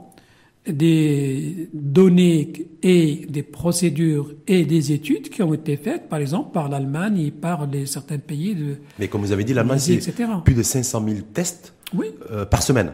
[0.68, 2.52] des données
[2.82, 7.30] et des procédures et des études qui ont été faites, par exemple, par l'Allemagne et
[7.30, 10.00] par les, certains pays de Mais comme vous avez dit, l'Allemagne, c'est
[10.44, 12.06] plus de 500 000 tests Oui.
[12.30, 12.92] euh, par semaine.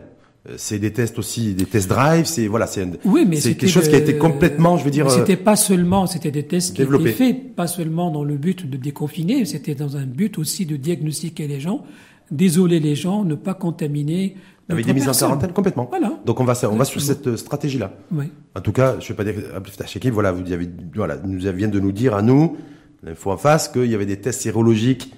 [0.49, 2.25] Euh, C'est des tests aussi, des tests drive.
[2.27, 5.11] C'est voilà, c'est Oui, c'est quelque chose qui a été complètement, je veux dire, euh,
[5.11, 7.11] C'était pas seulement, c'était des tests qui développé.
[7.11, 10.77] étaient faits, pas seulement dans le but de déconfiner, c'était dans un but aussi de
[10.77, 11.85] diagnostiquer les gens,
[12.31, 14.37] désoler les gens, ne pas contaminer.
[14.69, 15.87] avec des mises en quarantaine complètement.
[15.91, 16.19] Voilà.
[16.25, 17.93] Donc on va, on va sur cette stratégie-là.
[18.13, 18.27] Oui.
[18.55, 21.39] En tout cas, je ne vais pas dire Abdel Shakib, voilà, vous avez, voilà, nous
[21.39, 22.57] vient de nous dire à nous,
[23.03, 25.13] l'info en face, qu'il y avait des tests sérologiques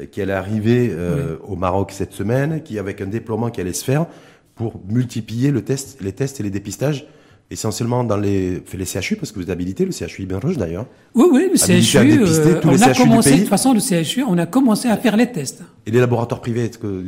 [0.00, 3.72] euh, qui allaient arriver euh, au Maroc cette semaine, qui avec un déploiement qui allait
[3.72, 4.06] se faire
[4.54, 7.06] pour multiplier le test, les tests et les dépistages
[7.50, 10.86] essentiellement dans les, les CHU, parce que vous êtes habilité, le CHU Ibn Rushd d'ailleurs.
[11.14, 14.46] Oui, oui, le CHU, euh, on a commencé, de toute façon, le CHU, on a
[14.46, 15.62] commencé à faire les tests.
[15.86, 17.04] Et les laboratoires privés, est-ce que,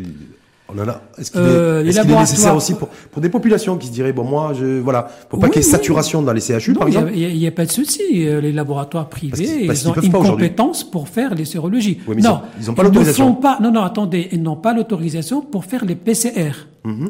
[0.68, 3.78] on en a, est-ce qu'il est, euh, est, est, nécessaire aussi pour, pour des populations
[3.78, 6.40] qui se diraient, bon, moi, je, voilà, pour pas qu'il y ait saturation dans les
[6.40, 7.12] CHU, par exemple?
[7.14, 8.02] Il n'y a, pas de souci.
[8.14, 12.00] Euh, les laboratoires privés, ils ont une compétence pour faire les sérologies.
[12.06, 12.40] non.
[12.60, 13.40] Ils n'ont pas l'autorisation.
[13.60, 16.52] Non, non, attendez, ils n'ont pas l'autorisation pour faire les PCR.
[16.84, 17.06] Mm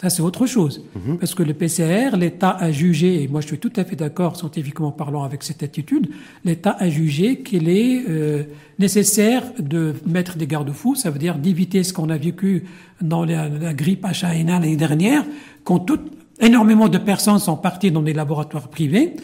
[0.00, 0.84] ça, c'est autre chose.
[0.94, 1.18] Mhm.
[1.18, 4.36] Parce que le PCR, l'État a jugé, et moi je suis tout à fait d'accord
[4.36, 6.08] scientifiquement parlant avec cette attitude,
[6.44, 8.44] l'État a jugé qu'il est euh,
[8.78, 12.64] nécessaire de mettre des garde-fous, ça veut dire d'éviter ce qu'on a vécu
[13.02, 15.24] dans la, grippe H1N1 l'année dernière,
[15.64, 15.98] quand tout,
[16.40, 19.16] énormément de personnes sont parties dans des laboratoires privés,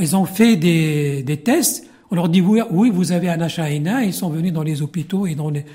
[0.00, 4.06] ils ont fait des, des tests, on leur dit oui, oui, vous avez un H1N1,
[4.06, 5.66] ils sont venus dans les hôpitaux et dans les,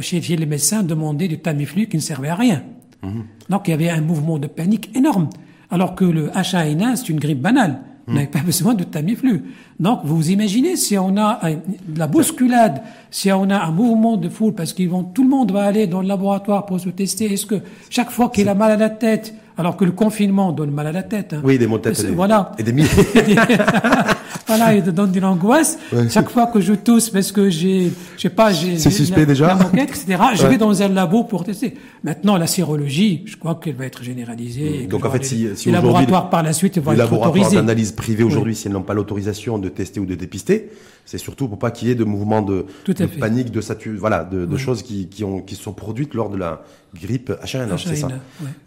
[0.00, 2.62] chez les médecins demander du Tamiflu qui ne servait à rien.
[3.04, 3.24] Mhm.
[3.50, 5.28] Donc il y avait un mouvement de panique énorme.
[5.70, 7.80] Alors que le H1N1, c'est une grippe banale.
[8.06, 8.16] On mhm.
[8.16, 9.42] n'avait pas besoin de Tamiflu.
[9.80, 14.28] Donc, vous imaginez si on a de la bousculade, si on a un mouvement de
[14.28, 17.32] foule, parce qu'ils vont, tout le monde va aller dans le laboratoire pour se tester.
[17.32, 17.56] Est-ce que
[17.90, 20.92] chaque fois qu'il a mal à la tête, alors que le confinement donne mal à
[20.92, 21.32] la tête.
[21.32, 21.40] Hein.
[21.44, 22.06] Oui, des maux de tête.
[22.14, 22.52] voilà.
[22.58, 22.86] Et des mille.
[24.46, 25.78] voilà, il donne de l'angoisse.
[26.10, 28.78] Chaque fois que je tousse parce que j'ai, je sais pas, j'ai.
[28.78, 29.56] C'est suspect déjà.
[29.72, 30.18] La etc.
[30.34, 31.74] Je vais dans un labo pour tester.
[32.02, 34.86] Maintenant, la sérologie, je crois qu'elle va être généralisée.
[34.88, 38.24] Donc en fait, si, si les laboratoires par la suite vont les laboratoires d'analyse privée
[38.24, 40.70] aujourd'hui, s'ils n'ont pas l'autorisation de tester ou de dépister,
[41.04, 44.24] c'est surtout pour pas qu'il y ait de mouvements de, de panique, de sature, voilà,
[44.24, 46.62] de, de choses qui, qui ont qui sont produites lors de la
[46.94, 48.08] grippe H1N1, c'est ça.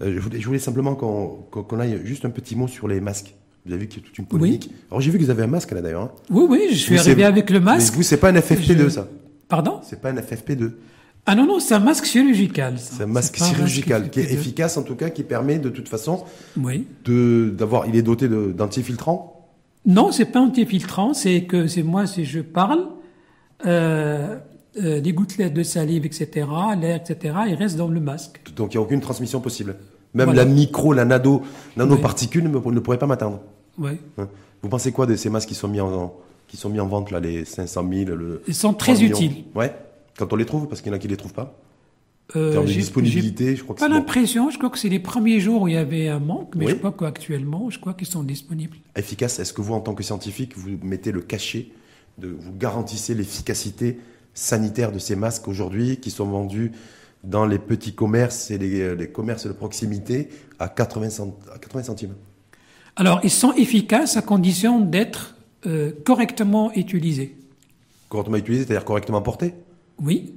[0.02, 3.00] Euh, je, voulais, je voulais simplement qu'on qu'on aille juste un petit mot sur les
[3.00, 3.36] masques.
[3.66, 4.70] Vous avez vu qu'il y a toute une polémique.
[4.90, 6.04] Alors j'ai vu que vous avez un masque là d'ailleurs.
[6.04, 6.12] Hein.
[6.30, 7.92] Oui, oui, je suis arrivé avec le masque.
[7.92, 9.08] Mais vous, c'est pas un FFP2 ça
[9.50, 9.80] Pardon?
[9.84, 10.72] C'est pas un FFP2.
[11.30, 12.76] Ah non, non, c'est un masque chirurgical.
[12.78, 16.24] C'est un masque chirurgical qui est efficace en tout cas, qui permet de toute façon
[16.56, 16.88] oui.
[17.04, 17.86] de d'avoir.
[17.88, 19.37] Il est doté d'antifiltrants.
[19.88, 22.88] Non, c'est pas antifiltrant, c'est que c'est moi si je parle,
[23.66, 24.38] euh,
[24.84, 26.46] euh, des gouttelettes de salive, etc.,
[26.80, 28.42] l'air, etc., il reste dans le masque.
[28.56, 29.78] Donc il n'y a aucune transmission possible.
[30.14, 31.42] Même la micro, la nano,
[31.78, 33.40] nanoparticule ne, ne pourrait pas m'atteindre.
[33.78, 33.92] Oui.
[34.18, 34.28] Hein.
[34.62, 36.14] Vous pensez quoi de ces masques qui sont mis en,
[36.48, 39.46] qui sont mis en vente là, les 500 000, le Ils sont très utiles.
[39.56, 39.74] Ouais.
[40.18, 41.56] Quand on les trouve, parce qu'il y en a qui les trouvent pas.
[42.36, 44.50] Euh, en disponibilité, je crois que pas l'impression.
[44.50, 46.76] Je crois que c'est les premiers jours où il y avait un manque, mais je
[46.76, 48.78] crois qu'actuellement, je crois qu'ils sont disponibles.
[48.96, 49.40] Efficace.
[49.40, 51.68] Est-ce que vous, en tant que scientifique, vous mettez le cachet
[52.18, 54.00] de, vous garantissez l'efficacité
[54.34, 56.72] sanitaire de ces masques aujourd'hui qui sont vendus
[57.24, 61.08] dans les petits commerces et les, les commerces de proximité à 80,
[61.54, 62.16] à 80 centimes?
[62.98, 67.38] Alors, ils sont efficaces à condition d'être euh, correctement utilisés.
[68.10, 69.54] Correctement utilisés, c'est-à-dire correctement portés?
[70.02, 70.34] Oui.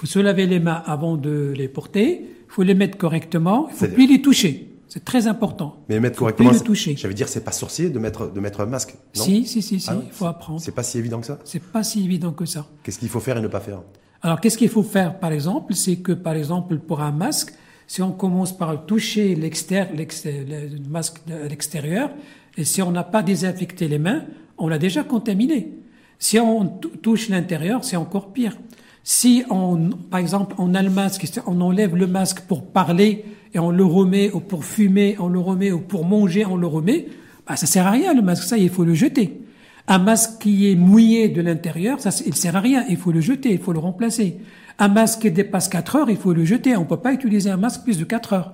[0.00, 3.68] Il faut se laver les mains avant de les porter, il faut les mettre correctement,
[3.68, 4.70] il faut plus les toucher.
[4.88, 5.76] C'est très important.
[5.90, 6.50] Mais mettre correctement.
[6.50, 6.96] Le toucher.
[6.96, 8.94] J'avais dire, c'est pas sorcier de mettre de mettre un masque.
[9.14, 9.90] Non si, si, si, si.
[9.90, 10.58] Ah il faut apprendre.
[10.58, 11.38] C'est pas si évident que ça.
[11.44, 12.66] C'est pas si évident que ça.
[12.82, 13.82] Qu'est-ce qu'il faut faire et ne pas faire
[14.22, 17.52] Alors, qu'est-ce qu'il faut faire, par exemple, c'est que, par exemple, pour un masque,
[17.86, 22.10] si on commence par toucher l'extérieur, le masque à l'extérieur,
[22.56, 24.24] et si on n'a pas désinfecté les mains,
[24.56, 25.74] on l'a déjà contaminé.
[26.18, 28.56] Si on touche l'intérieur, c'est encore pire.
[29.02, 33.24] Si on, par exemple, on a le masque, on enlève le masque pour parler
[33.54, 36.66] et on le remet, ou pour fumer, on le remet, ou pour manger, on le
[36.66, 37.08] remet,
[37.46, 39.40] bah, ça sert à rien le masque, ça il faut le jeter.
[39.88, 43.20] Un masque qui est mouillé de l'intérieur, ça il sert à rien, il faut le
[43.20, 44.38] jeter, il faut le remplacer.
[44.78, 47.56] Un masque qui dépasse 4 heures, il faut le jeter, on peut pas utiliser un
[47.56, 48.52] masque plus de 4 heures.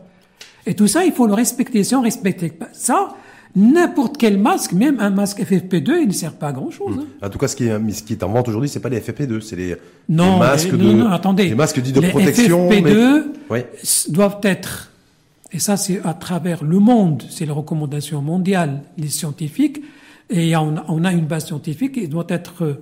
[0.64, 1.84] Et tout ça, il faut le respecter.
[1.84, 3.14] Si on respecte ça,
[3.56, 6.94] n'importe quel masque, même un masque FFP2, il ne sert pas à grand chose.
[7.00, 7.06] Hein.
[7.22, 9.00] En tout cas, ce qui est, ce qui est en vente aujourd'hui, c'est pas les
[9.00, 9.76] FFP2, c'est les,
[10.10, 12.70] non, masques de, non, non, attendez, les masques dits de les protection.
[12.70, 14.92] FFP2 doivent être,
[15.52, 19.82] et ça c'est à travers le monde, c'est la recommandation mondiale, les scientifiques,
[20.28, 22.78] et on, a une base scientifique, il doit être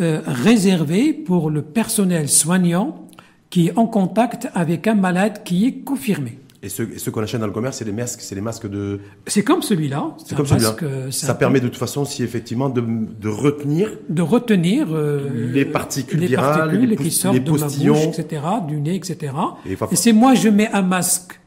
[0.00, 3.06] euh, réservé pour le personnel soignant
[3.50, 6.38] qui est en contact avec un malade qui est confirmé.
[6.64, 9.00] Et ceux, ceux qu'on achète dans le commerce, c'est les masques, c'est les masques de.
[9.26, 10.14] C'est comme celui-là.
[10.24, 10.76] C'est comme celui-là.
[10.84, 13.90] Euh, ça permet de toute façon, si effectivement, de, de retenir.
[14.08, 18.42] De retenir euh, les particules les virales, particules les, qui sortent de ma bouche, etc.,
[18.68, 19.34] du nez, etc.
[19.66, 21.40] Et, et c'est moi, je mets un masque.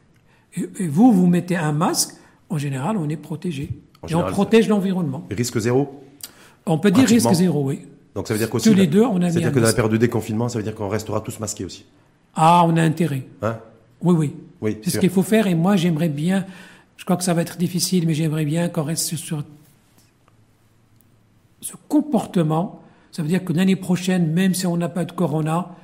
[0.54, 2.14] Et, vous, vous mettez un masque.
[2.50, 3.70] En général, on est protégé.
[4.08, 5.26] et on protège l'environnement.
[5.30, 5.98] Risque zéro.
[6.66, 7.80] On peut dire risque zéro, oui.
[8.14, 8.68] Donc ça veut dire qu'aussi.
[8.68, 9.30] Tous les deux, on a.
[9.30, 11.86] C'est-à-dire que dans la période de déconfinement, ça veut dire qu'on restera tous masqués aussi.
[12.34, 13.26] Ah, on a intérêt.
[13.40, 13.56] Hein?
[14.02, 14.34] Oui, oui.
[14.60, 16.46] oui c'est ce qu'il faut faire et moi j'aimerais bien,
[16.96, 19.44] je crois que ça va être difficile, mais j'aimerais bien qu'on reste sur
[21.60, 22.82] ce comportement.
[23.12, 25.74] Ça veut dire que l'année prochaine, même si on n'a pas de corona,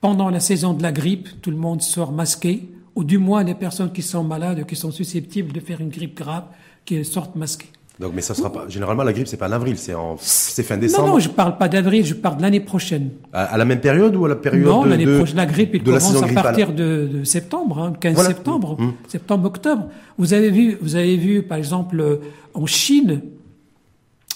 [0.00, 3.54] pendant la saison de la grippe, tout le monde sort masqué ou du moins les
[3.54, 6.44] personnes qui sont malades, qui sont susceptibles de faire une grippe grave,
[6.84, 7.70] qui sortent masquées.
[8.00, 8.64] Donc, mais ça sera pas.
[8.68, 11.08] Généralement, la grippe, c'est pas en avril, c'est en, c'est fin décembre.
[11.08, 13.10] Non, non, je parle pas d'avril, je parle de l'année prochaine.
[13.32, 15.36] À, la même période ou à la période Non, l'année prochaine.
[15.36, 18.92] La grippe, il commence à partir de, de, septembre, hein, 15 septembre, mmh.
[19.08, 19.88] septembre, octobre.
[20.16, 22.16] Vous avez vu, vous avez vu, par exemple, euh,
[22.54, 23.20] en Chine,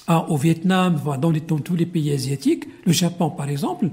[0.07, 3.87] hein, au Vietnam, dans, les, dans tous les pays asiatiques, le Japon, par exemple,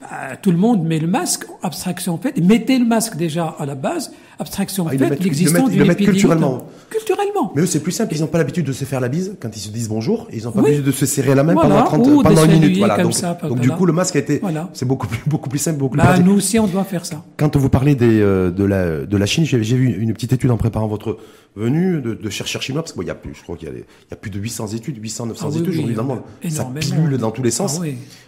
[0.00, 2.42] bah, tout le monde met le masque, abstraction faite.
[2.42, 6.06] Mettez le masque déjà à la base, abstraction ah, faite, l'existence d'une épidémie.
[6.12, 6.66] culturellement.
[6.88, 7.52] Culturellement.
[7.54, 8.14] Mais eux, c'est plus simple.
[8.14, 10.26] Ils n'ont pas l'habitude de se faire la bise quand ils se disent bonjour.
[10.32, 12.78] Ils n'ont pas l'habitude de se serrer la main pendant 30, pendant une minute.
[12.78, 13.02] Voilà.
[13.02, 14.70] Donc, ça, donc du coup, le masque a été, voilà.
[14.72, 17.22] c'est beaucoup plus, beaucoup plus simple, beaucoup bah, Nous aussi, on doit faire ça.
[17.36, 20.50] Quand vous parlez des, euh, de la, de la Chine, j'ai vu une petite étude
[20.50, 21.18] en préparant votre
[21.56, 24.12] venue de, de chercheurs chinois, parce qu'il y a plus, je crois qu'il y, y,
[24.12, 26.22] a plus de 800 études, 800, 900 ah études aujourd'hui dans le monde.
[26.48, 27.80] Ça pilule dans tous les sens.
[27.82, 27.86] Ah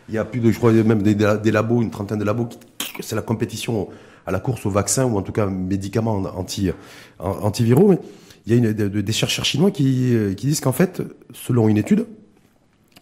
[0.08, 2.48] il y a plus de, je crois, même des, des labos, une trentaine de labos
[3.00, 3.88] c'est la compétition
[4.26, 6.70] à la course au vaccin ou en tout cas médicaments anti,
[7.18, 7.88] antiviraux.
[7.88, 7.98] Mais
[8.46, 11.02] il y a une, des chercheurs chinois qui, qui disent qu'en fait,
[11.32, 12.06] selon une étude,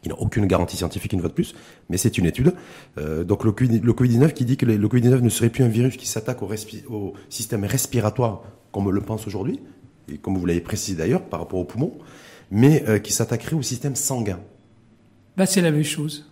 [0.03, 1.55] il n'y a aucune garantie scientifique une fois de plus,
[1.91, 2.55] mais c'est une étude.
[2.99, 6.07] Euh, donc le, Covid-19 qui dit que le Covid-19 ne serait plus un virus qui
[6.07, 6.49] s'attaque au,
[6.91, 8.43] au, système respiratoire
[8.73, 9.61] comme on le pense aujourd'hui,
[10.13, 11.93] et comme vous l'avez précisé d'ailleurs par rapport aux poumons,
[12.51, 14.41] mais euh, qui s'attaquerait au système sanguin.
[15.37, 16.27] Bah, c'est la même chose.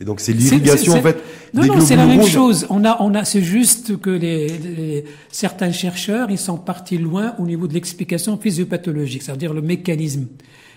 [0.00, 1.18] Et donc c'est l'irrigation en fait.
[1.54, 2.66] Non, non, c'est la même chose.
[2.70, 7.46] On a, on a, c'est juste que les, certains chercheurs, ils sont partis loin au
[7.46, 10.26] niveau de l'explication physiopathologique, c'est-à-dire le mécanisme.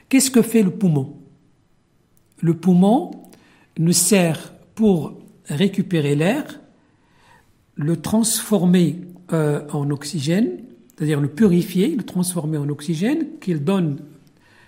[0.09, 1.17] Qu'est-ce que fait le poumon?
[2.39, 3.11] Le poumon
[3.77, 6.59] nous sert pour récupérer l'air,
[7.75, 9.01] le transformer
[9.33, 10.63] euh, en oxygène,
[10.95, 13.99] c'est-à-dire le purifier, le transformer en oxygène, qu'il donne,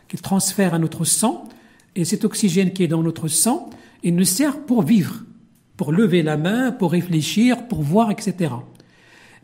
[0.08, 1.48] qu'il transfère à notre sang,
[1.96, 3.70] et cet oxygène qui est dans notre sang,
[4.04, 5.24] il nous sert pour vivre,
[5.78, 8.52] pour lever la main, pour réfléchir, pour voir, etc.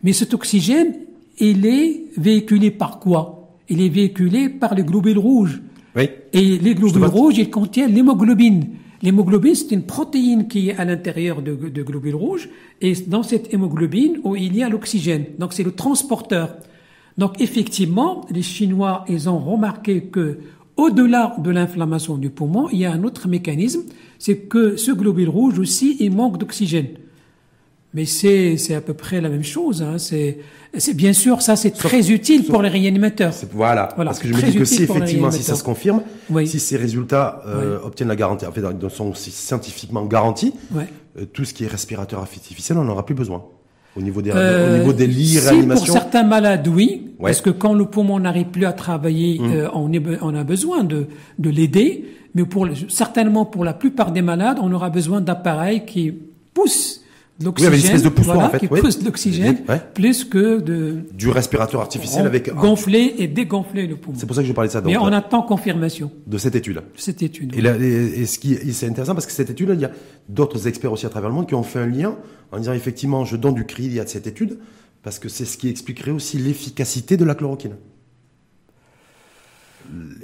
[0.04, 0.96] Mais cet oxygène,
[1.38, 3.58] il est véhiculé par quoi?
[3.70, 5.62] Il est véhiculé par les globules rouges.
[5.96, 6.10] Oui.
[6.34, 8.68] Et les globules rouges, ils contiennent l'hémoglobine.
[9.02, 12.50] L'hémoglobine, c'est une protéine qui est à l'intérieur de, de, globules rouges,
[12.82, 15.26] et dans cette hémoglobine, où il y a l'oxygène.
[15.38, 16.58] Donc c'est le transporteur.
[17.20, 20.40] Donc effectivement, les Chinois, ils ont remarqué que
[20.78, 23.82] au-delà de l'inflammation du poumon, il y a un autre mécanisme,
[24.18, 26.88] c'est que ce globule rouge aussi, il manque d'oxygène.
[27.94, 29.82] Mais c'est, c'est à peu près la même chose.
[29.82, 29.98] Hein.
[29.98, 30.38] C'est,
[30.78, 33.34] c'est bien sûr ça, c'est très utile pour les réanimateurs.
[33.52, 36.02] Voilà, voilà, parce que je me dis que si effectivement, si ça se confirme,
[36.46, 41.54] si ces résultats euh, obtiennent la garantie, en fait, sont scientifiquement garantis, euh, tout ce
[41.54, 43.44] qui est respirateur artificiel, on n'en aura plus besoin.
[43.98, 47.50] Au niveau des, euh, au niveau des lits, si pour certains malades, oui, parce que
[47.50, 49.52] quand le poumon n'arrive plus à travailler, hum.
[49.52, 51.08] euh, on, est, on a besoin de,
[51.40, 52.06] de l'aider.
[52.36, 56.14] Mais pour certainement pour la plupart des malades, on aura besoin d'appareils qui
[56.54, 57.02] poussent
[57.42, 59.58] l'oxygène, oui, une espèce de poussoir voilà, en fait, qui pousse l'oxygène
[59.94, 64.18] plus que de du respirateur artificiel avec gonfler et dégonfler le poumon.
[64.18, 64.82] C'est pour ça que je parlais de ça.
[64.82, 66.82] Donc, Mais on attend confirmation de cette étude.
[66.96, 67.56] Cette étude.
[67.56, 69.92] Et, là, et, ce qui c'est intéressant parce que cette étude, il y a
[70.28, 72.16] d'autres experts aussi à travers le monde qui ont fait un lien
[72.52, 74.60] en disant effectivement, je donne du crédit à cette étude
[75.04, 77.76] parce que c'est ce qui expliquerait aussi l'efficacité de la chloroquine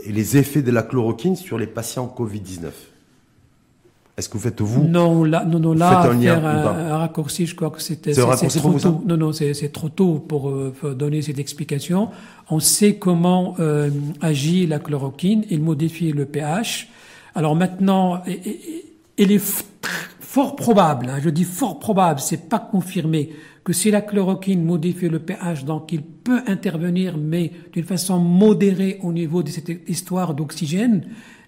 [0.03, 2.69] et les effets de la chloroquine sur les patients Covid-19
[4.17, 7.55] est-ce que vous faites vous Non, là, non, non, là, un, faire un, raccourci, je
[7.55, 8.21] crois que c'était c'est
[8.59, 9.03] trop tôt.
[9.05, 12.09] Non, non, c'est trop tôt pour, euh, donner cette explication.
[12.49, 13.89] On sait comment euh,
[14.21, 15.43] agit la chloroquine.
[15.49, 16.87] Il modifie le pH.
[17.33, 18.23] Alors maintenant,
[19.17, 19.43] il est
[20.35, 21.09] fort probable.
[21.09, 23.31] Hein, je dis fort probable, c'est pas confirmé
[23.65, 28.99] que si la chloroquine modifie le pH, donc il peut intervenir, mais d'une façon modérée
[29.01, 31.05] au niveau de cette histoire d'oxygène.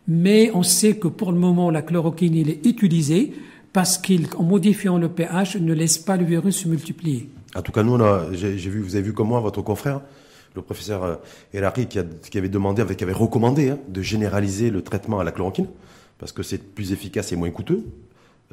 [0.07, 3.33] Mais on sait que pour le moment, la chloroquine, il est utilisée
[3.73, 7.29] parce qu'en modifiant le pH, ne laisse pas le virus se multiplier.
[7.55, 7.97] En tout cas, nous,
[8.33, 10.01] j'ai vu, vous avez vu comme moi, votre confrère,
[10.55, 11.19] le professeur
[11.53, 15.23] Elari, euh, qui, qui avait demandé, qui avait recommandé hein, de généraliser le traitement à
[15.23, 15.67] la chloroquine,
[16.17, 17.83] parce que c'est plus efficace et moins coûteux.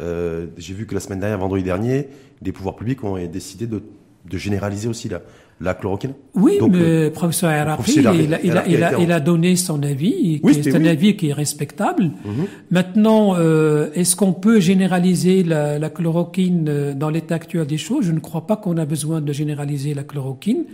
[0.00, 2.08] Euh, j'ai vu que la semaine dernière, vendredi dernier,
[2.42, 3.82] des pouvoirs publics ont décidé de,
[4.24, 5.22] de généraliser aussi la,
[5.60, 6.14] la chloroquine.
[6.34, 10.84] Oui, mais le professeur Arafi, il, il, il, il, a donné son avis, c'est un
[10.84, 12.04] avis qui est respectable.
[12.04, 12.46] Mhm.
[12.70, 18.06] Maintenant, euh, est-ce qu'on peut généraliser la, la, chloroquine euh, dans l'état actuel des choses?
[18.06, 20.64] Je ne crois pas qu'on a besoin de généraliser la chloroquine.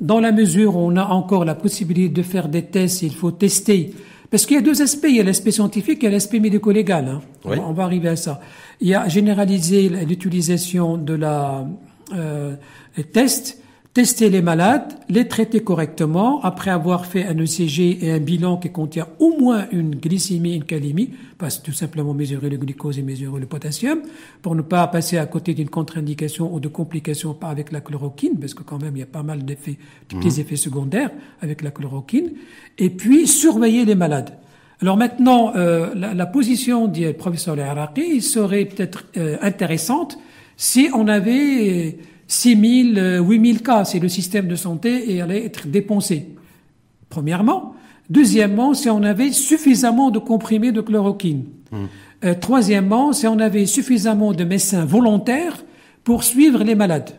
[0.00, 3.30] Dans la mesure où on a encore la possibilité de faire des tests, il faut
[3.30, 3.92] tester
[4.30, 5.06] parce qu'il y a deux aspects.
[5.08, 7.06] Il y a l'aspect scientifique et l'aspect médico-légal.
[7.06, 7.20] Hein.
[7.44, 8.40] On, va arriver à ça.
[8.80, 11.64] Il y a généraliser l'utilisation de la
[12.12, 12.56] euh,
[12.96, 13.62] les tests
[13.94, 18.70] tester les malades, les traiter correctement, après avoir fait un ECG et un bilan qui
[18.70, 23.02] contient au moins une glycémie, une calémie, parce que tout simplement mesurer le glucose et
[23.02, 24.00] mesurer le potassium,
[24.42, 28.52] pour ne pas passer à côté d'une contre-indication ou de complications avec la chloroquine, parce
[28.52, 29.78] que quand même il y a pas mal d'effets,
[30.10, 30.40] de petits mhm.
[30.40, 32.32] effets secondaires avec la chloroquine,
[32.78, 34.30] et puis surveiller les malades.
[34.82, 40.18] Alors maintenant, euh, la, position du professeur Al-Araqi serait peut-être euh, intéressante
[40.56, 41.96] si on avait
[42.26, 46.30] 6 000, 8 000 cas, si le système de santé allait être dépensé.
[47.08, 47.74] Premièrement.
[48.10, 51.44] Deuxièmement, si on avait suffisamment de comprimés de chloroquine.
[51.70, 51.76] Mmh.
[52.24, 55.64] Euh, troisièmement, si on avait suffisamment de médecins volontaires
[56.04, 57.10] pour suivre les malades.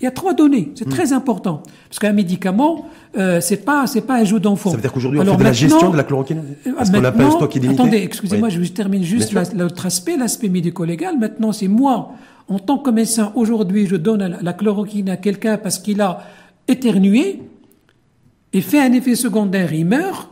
[0.00, 0.90] Il y a trois données, c'est mmh.
[0.90, 2.86] très important parce qu'un médicament,
[3.18, 4.70] euh, c'est pas c'est pas un jeu d'enfant.
[4.70, 6.42] Ça veut dire qu'aujourd'hui on fait de la gestion de la chloroquine?
[6.64, 7.82] Est-ce qu'on appelle stock illimité?
[7.82, 11.18] Attendez, excusez-moi, je termine juste l'autre aspect, l'aspect médico-légal.
[11.18, 12.12] Maintenant, c'est moi
[12.50, 16.24] en tant que médecin, aujourd'hui, je donne la chloroquine à quelqu'un parce qu'il a
[16.66, 17.40] éternué
[18.52, 20.28] et fait un effet secondaire, il meurt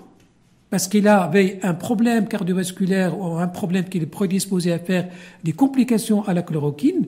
[0.69, 5.09] parce qu'il avait un problème cardiovasculaire ou un problème qu'il est prédisposé à faire
[5.45, 7.07] des complications à la chloroquine.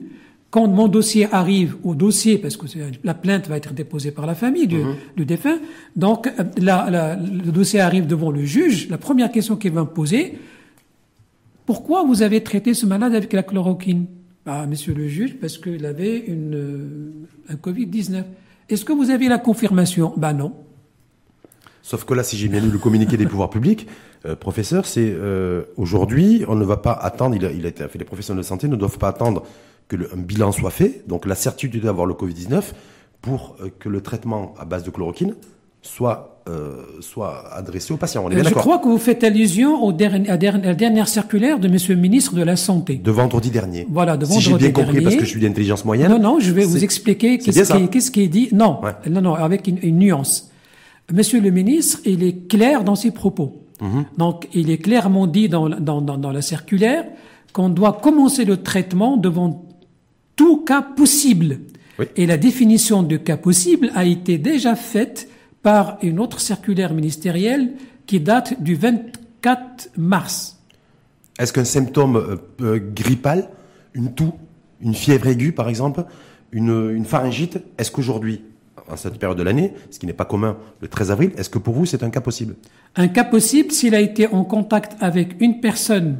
[0.49, 2.65] Quand mon dossier arrive au dossier, parce que
[3.03, 5.25] la plainte va être déposée par la famille du, mhm.
[5.25, 5.59] défunt,
[5.95, 10.39] donc euh, le dossier arrive devant le juge, la première question qu'il va me poser,
[11.65, 14.07] pourquoi vous avez traité ce malade avec la chloroquine?
[14.45, 17.11] Monsieur le juge, parce qu'il avait euh,
[17.49, 18.23] un Covid-19.
[18.69, 20.13] Est-ce que vous avez la confirmation?
[20.17, 20.53] Ben non.
[21.81, 23.87] Sauf que là, si j'ai bien lu le communiqué des pouvoirs publics,
[24.25, 28.05] euh, professeur, c'est euh, aujourd'hui, on ne va pas attendre, il a, été fait, les
[28.05, 29.43] professionnels de santé ne doivent pas attendre
[29.87, 32.63] que un bilan soit fait, donc la certitude d'avoir le Covid-19,
[33.21, 35.35] pour que le traitement à base de chloroquine
[35.81, 38.23] soit, euh, soit adressé aux patients.
[38.25, 41.59] On est euh, Je crois que vous faites allusion au dernier, à la dernière circulaire
[41.59, 42.95] de Monsieur le ministre de la Santé.
[42.95, 43.87] De vendredi dernier.
[43.89, 46.11] Voilà, de vendredi Si j'ai bien compris, parce que je suis d'intelligence moyenne.
[46.11, 48.49] Non, non, je vais vous expliquer qu'est-ce qui, est dit.
[48.51, 50.51] Non, non, non, avec une, nuance.
[51.11, 53.63] Monsieur le ministre, il est clair dans ses propos.
[53.81, 54.05] Mhm.
[54.17, 57.05] Donc, il est clairement dit dans, dans, dans, dans la circulaire
[57.51, 59.65] qu'on doit commencer le traitement devant
[60.35, 61.59] tout cas possible.
[61.99, 62.05] Oui.
[62.15, 65.27] Et la définition de cas possible a été déjà faite
[65.63, 67.73] par une autre circulaire ministérielle
[68.05, 70.59] qui date du 24 mars.
[71.39, 73.49] Est-ce qu'un symptôme euh, euh, grippal,
[73.93, 74.33] une toux,
[74.81, 76.05] une fièvre aiguë par exemple,
[76.51, 78.43] une, une pharyngite, est-ce qu'aujourd'hui,
[78.89, 81.59] en cette période de l'année, ce qui n'est pas commun le 13 avril, est-ce que
[81.59, 82.55] pour vous c'est un cas possible?
[82.95, 86.17] Un cas possible s'il a été en contact avec une personne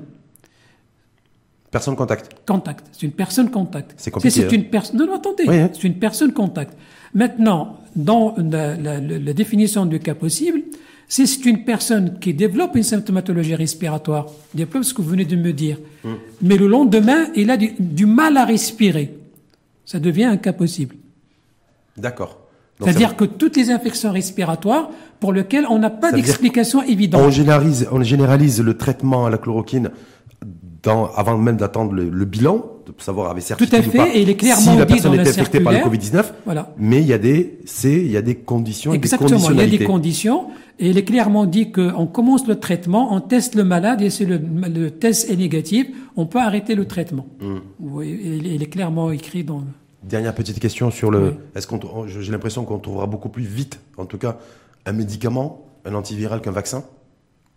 [1.71, 2.29] Personne contact.
[2.45, 2.85] Contact.
[2.91, 3.93] C'est une personne contact.
[3.95, 4.41] C'est compliqué.
[4.41, 4.99] C'est une personne.
[4.99, 5.45] Non, non, attendez.
[5.47, 5.69] Hein.
[5.71, 6.77] C'est une personne contact.
[7.13, 10.61] Maintenant, dans la, la, la définition du cas possible,
[11.11, 15.35] si c'est une personne qui développe une symptomatologie respiratoire, développe ce que vous venez de
[15.35, 16.15] me dire, hum.
[16.41, 19.13] mais le lendemain, il a du, mal à respirer,
[19.83, 20.95] ça devient un cas possible.
[21.97, 22.37] D'accord.
[22.79, 24.89] C'est-à-dire que toutes les infections respiratoires
[25.19, 27.21] pour lesquelles on n'a pas d'explication évidente.
[27.21, 29.91] On généralise, on généralise le traitement à la chloroquine
[30.83, 32.65] avant même d'attendre le, bilan,
[32.97, 35.13] savoir avec certitude Tout à fait, ou pas, et il est clairement si la personne
[35.13, 36.25] est infectée par le Covid-19.
[36.45, 36.73] Voilà.
[36.77, 39.67] Mais il y a des, c'est, il y a des conditions, Exactement, des conditionnalités.
[39.67, 40.47] il y a des conditions,
[40.79, 44.25] et il est clairement dit qu'on commence le traitement, on teste le malade, et si
[44.25, 47.27] le, le, test est négatif, on peut arrêter le traitement.
[47.39, 47.57] Mm.
[47.79, 49.63] Oui, il est clairement écrit dans.
[50.03, 51.35] Dernière petite question sur le.
[51.55, 54.37] Est-ce qu'on, j'ai l'impression qu'on trouvera beaucoup plus vite, en tout cas,
[54.85, 56.83] un médicament, un antiviral qu'un vaccin,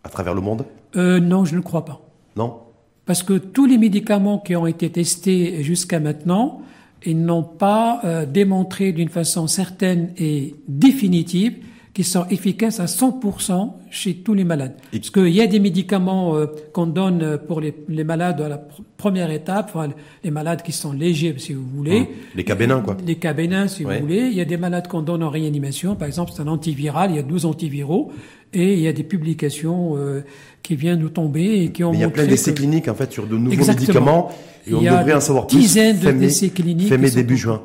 [0.05, 0.67] à travers le monde?
[0.97, 2.03] Euh, non, je ne crois pas.
[2.37, 2.59] Non?
[3.07, 6.63] Parce que tous les médicaments qui ont été testés jusqu'à maintenant,
[7.05, 11.55] ils n'ont pas euh, démontré d'une façon certaine et définitive
[11.93, 14.75] qu'ils sont efficaces à 100% chez tous les malades.
[14.91, 18.59] Parce qu'il y a des médicaments euh, qu'on donne pour les, les, malades à la
[18.97, 19.91] première étape, enfin,
[20.25, 22.01] les malades qui sont légers, si vous voulez.
[22.01, 22.97] Hum, les cas bénins, quoi.
[23.07, 24.27] Les cas bénins, si vous voulez.
[24.27, 25.95] Il y a des malades qu'on donne en réanimation.
[25.95, 28.11] Par exemple, c'est un antiviral, il y a 12 antiviraux.
[28.55, 30.25] Et il y a des publications euh,
[30.63, 32.95] qui viennent nous tomber et qui ont Mais Il y a plein d'essais cliniques en
[32.95, 34.31] fait sur de nouveaux médicaments.
[34.67, 35.59] Et on devrait en savoir plus.
[35.59, 36.89] Dizaines d'essais cliniques.
[36.89, 37.63] Fin mai début juin.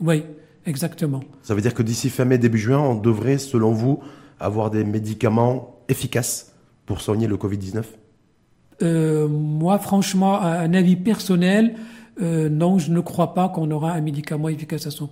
[0.00, 0.22] Oui,
[0.64, 1.20] exactement.
[1.42, 4.00] Ça veut dire que d'ici fin mai début juin, on devrait, selon vous,
[4.40, 6.52] avoir des médicaments efficaces
[6.86, 7.98] pour soigner le Covid 19.
[8.80, 11.74] Euh, moi, franchement, un avis personnel,
[12.22, 15.08] euh, non, je ne crois pas qu'on aura un médicament efficace à 100%.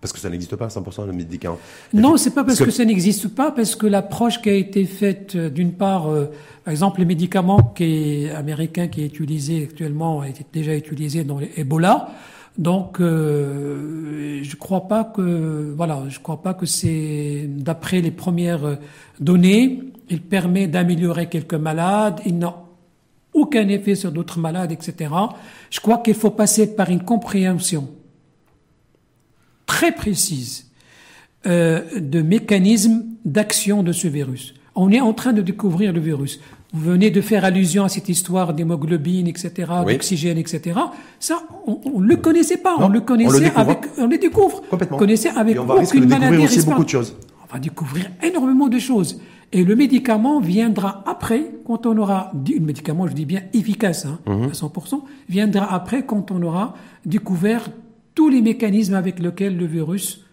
[0.00, 1.58] Parce que ça n'existe pas à 100% le médicament.
[1.94, 2.70] Non, c'est pas parce que...
[2.70, 6.26] ça n'existe pas, parce que l'approche qui a été faite, euh, d'une part, euh,
[6.64, 11.22] par exemple, les médicaments qui est américain qui est utilisé actuellement a été déjà utilisé
[11.22, 12.08] dans l'Ebola.
[12.58, 18.78] Donc, euh, je crois pas que, voilà, je crois pas que c'est, d'après les premières
[19.20, 22.20] données, il permet d'améliorer quelques malades.
[22.26, 22.54] Il n'a
[23.32, 25.14] aucun effet sur d'autres malades, etc.
[25.70, 27.88] Je crois qu'il faut passer par une compréhension
[29.72, 30.66] très précise
[31.46, 34.54] euh, de mécanismes d'action de ce virus.
[34.74, 36.40] On est en train de découvrir le virus.
[36.74, 40.78] Vous venez de faire allusion à cette histoire d'hémoglobine, etc., d'oxygène, etc.
[41.18, 42.76] Ça, on, ne le connaissait pas.
[42.78, 44.62] on le connaissait avec, on le découvre.
[44.68, 44.96] Complètement.
[44.96, 47.16] On connaissait avec Et on va aucune maladie aussi beaucoup de choses.
[47.48, 49.20] On va découvrir énormément de choses.
[49.52, 54.18] Et le médicament viendra après, quand on aura, un médicament, je dis bien efficace, hein,
[54.26, 54.50] mhm.
[54.50, 56.74] à 100%, viendra après quand on aura
[57.06, 57.70] découvert
[58.14, 60.24] tous les mécanismes avec lesquels le virus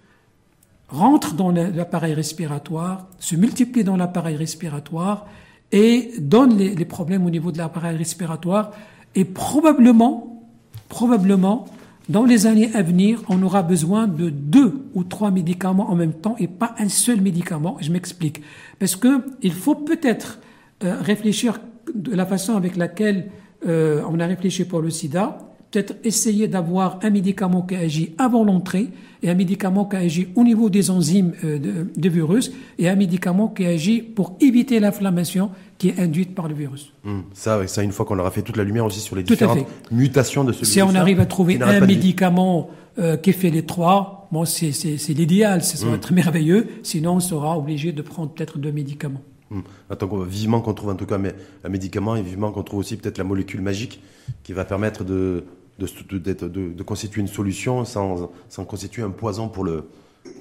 [0.90, 5.28] rentre dans l'appareil respiratoire, se multiplie dans l'appareil respiratoire
[5.72, 8.72] et donne les, problèmes au niveau de l'appareil respiratoire.
[9.16, 10.44] Et probablement,
[10.88, 11.68] probablement,
[12.10, 16.14] dans les années à venir, on aura besoin de deux ou trois médicaments en même
[16.14, 17.78] temps et pas un seul médicament.
[17.82, 18.42] Je m'explique.
[18.80, 20.40] Parce que il faut peut-être
[20.84, 21.60] euh, réfléchir
[21.94, 23.30] de la façon avec laquelle
[23.68, 28.44] euh, on a réfléchi pour le sida, peut-être essayer d'avoir un médicament qui agit avant
[28.44, 28.88] l'entrée
[29.22, 31.60] et un médicament qui agit au niveau des enzymes euh,
[31.96, 36.56] de, virus et un médicament qui agit pour éviter l'inflammation qui est induite par le
[36.56, 36.94] virus.
[37.06, 39.68] Hum, ça, ça, une fois qu'on aura fait toute la lumière aussi sur les différentes
[39.92, 40.74] mutations de ce virus.
[40.74, 44.72] Si on arrive à trouver un médicament euh, qui fait les trois, bon, c'est
[45.10, 45.98] l'idéal, ça va hum.
[45.98, 46.68] être merveilleux.
[46.82, 49.22] Sinon, on sera obligé de prendre peut-être deux médicaments.
[49.52, 49.64] Hum.
[49.90, 51.20] Attends, vivement qu'on trouve en tout cas
[51.64, 54.02] un médicament et vivement qu'on trouve aussi peut-être la molécule magique
[54.44, 55.44] qui va permettre de,
[55.80, 59.86] de, de, constituer une solution sans, sans, constituer un poison pour le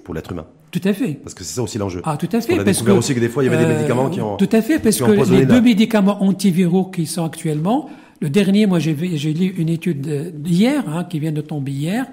[0.04, 0.46] pour l'être humain.
[0.70, 1.14] Tout à fait.
[1.14, 2.02] Parce que c'est ça aussi l'enjeu.
[2.04, 2.54] Ah, tout à fait.
[2.54, 4.36] On a parce aussi que des fois, il y avait des euh, médicaments qui ont.
[4.36, 7.88] Tout à fait, parce que les deux médicaments antiviraux qui sont actuellement,
[8.20, 10.00] le dernier, moi, j'ai lu une étude
[10.42, 12.06] d'hier, hein, qui vient de tomber hier,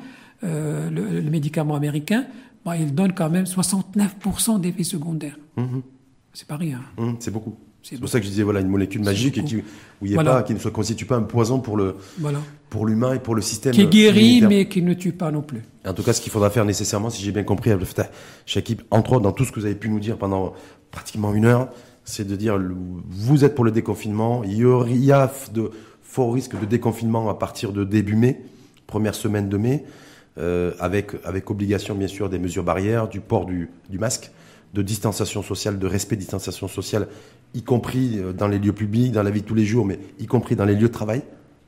[0.43, 2.25] euh, le, médicament américain,
[2.63, 5.37] bah, il donne quand même 69% d'effets secondaires.
[5.57, 5.81] Mm-hmm.
[6.33, 6.81] C'est pas rien.
[6.97, 7.55] Mm, c'est beaucoup.
[7.87, 9.61] C'est pour ça que je disais voilà une molécule magique et qui, où
[10.05, 12.39] il y a pas, qui ne se constitue pas un poison pour le voilà.
[12.71, 13.73] pour l'humain et pour le système.
[13.73, 15.61] Qui guérit mais qui ne tue pas non plus.
[15.85, 17.71] En tout cas, ce qu'il faudra faire nécessairement, si j'ai bien compris,
[18.55, 20.53] équipe, entre autres dans tout ce que vous avez pu nous dire pendant
[20.89, 21.69] pratiquement une heure,
[22.05, 22.59] c'est de dire
[23.07, 24.43] vous êtes pour le déconfinement.
[24.43, 24.57] Il
[25.03, 25.69] y a de
[26.01, 28.41] forts risques de déconfinement à partir de début mai,
[28.87, 29.83] première semaine de mai,
[30.39, 34.31] euh, avec avec obligation bien sûr des mesures barrières, du port du, du masque
[34.75, 37.07] de distanciation sociale, de respect de distanciation sociale,
[37.55, 39.97] y compris euh, dans les lieux publics, dans la vie de tous les jours, mais
[40.19, 41.23] y compris dans les lieux de travail.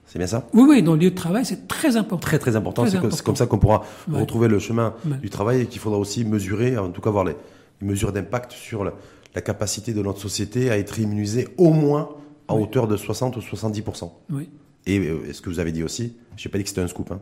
[0.06, 0.48] C'est bien ça?
[0.54, 2.26] Oui, oui, dans les lieux de travail, c'est très important.
[2.26, 2.86] Très, très important.
[2.86, 6.78] C'est comme ça qu'on pourra retrouver le chemin du travail et qu'il faudra aussi mesurer,
[6.78, 7.36] en tout cas voir les,
[7.82, 8.94] mesures d'impact sur la,
[9.42, 12.10] capacité de notre société à être immunisée au moins
[12.48, 14.10] à hauteur de 60 ou 70%.
[14.32, 14.50] Oui.
[14.88, 16.88] Et euh, ce que vous avez dit aussi, je n'ai pas dit que c'était un
[16.88, 17.20] scoop, hein,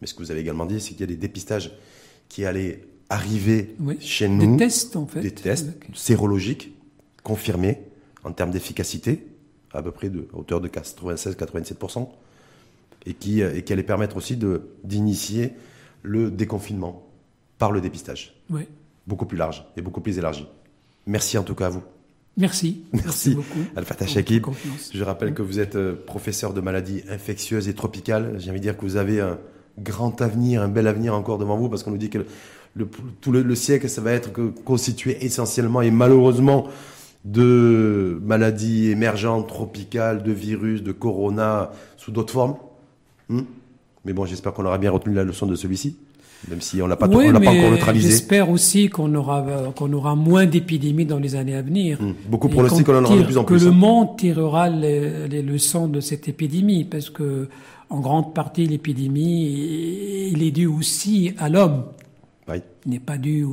[0.00, 1.70] mais ce que vous avez également dit, c'est qu'il y a des dépistages
[2.28, 4.56] qui allaient arriver chez nous.
[4.56, 5.20] Des tests, en fait.
[5.20, 6.74] Des tests sérologiques
[7.22, 7.78] confirmés
[8.24, 9.26] en termes d'efficacité,
[9.72, 12.08] à peu près de hauteur de 96-97%,
[13.06, 14.38] et qui, et qui allait permettre aussi
[14.84, 15.52] d'initier
[16.02, 17.06] le déconfinement
[17.58, 18.34] par le dépistage.
[18.50, 18.62] Oui.
[19.06, 20.46] Beaucoup plus large et beaucoup plus élargi.
[21.06, 21.82] Merci en tout cas à vous.
[22.36, 22.82] Merci.
[22.92, 23.60] Merci, beaucoup.
[23.76, 24.46] Al-Fatah Shakib.
[24.92, 28.36] Je rappelle que vous êtes euh, professeur de maladies infectieuses et tropicales.
[28.38, 29.38] J'ai envie de dire que vous avez un
[29.78, 32.24] grand avenir, un bel avenir encore devant vous, parce qu'on nous dit que
[32.74, 32.88] le,
[33.20, 34.30] tout le, siècle, ça va être
[34.64, 36.68] constitué essentiellement et malheureusement
[37.24, 42.56] de maladies émergentes, tropicales, de virus, de corona, sous d'autres formes.
[43.28, 43.42] Hmm
[44.04, 45.96] Mais bon, j'espère qu'on aura bien retenu la leçon de celui-ci,
[46.48, 48.08] même si on l'a pas, pas encore neutralisé.
[48.08, 52.02] J'espère aussi qu'on aura, qu'on aura moins d'épidémies dans les années à venir.
[52.02, 52.14] Hmm.
[52.28, 53.58] Beaucoup pronostiquent qu'on en aura de plus en plus.
[53.58, 53.74] Que le hein.
[53.74, 57.48] monde tirera les, les, leçons de cette épidémie, parce que
[57.88, 61.84] en grande partie l'épidémie, il est dû aussi à l'homme.
[62.86, 63.46] N'est pas dû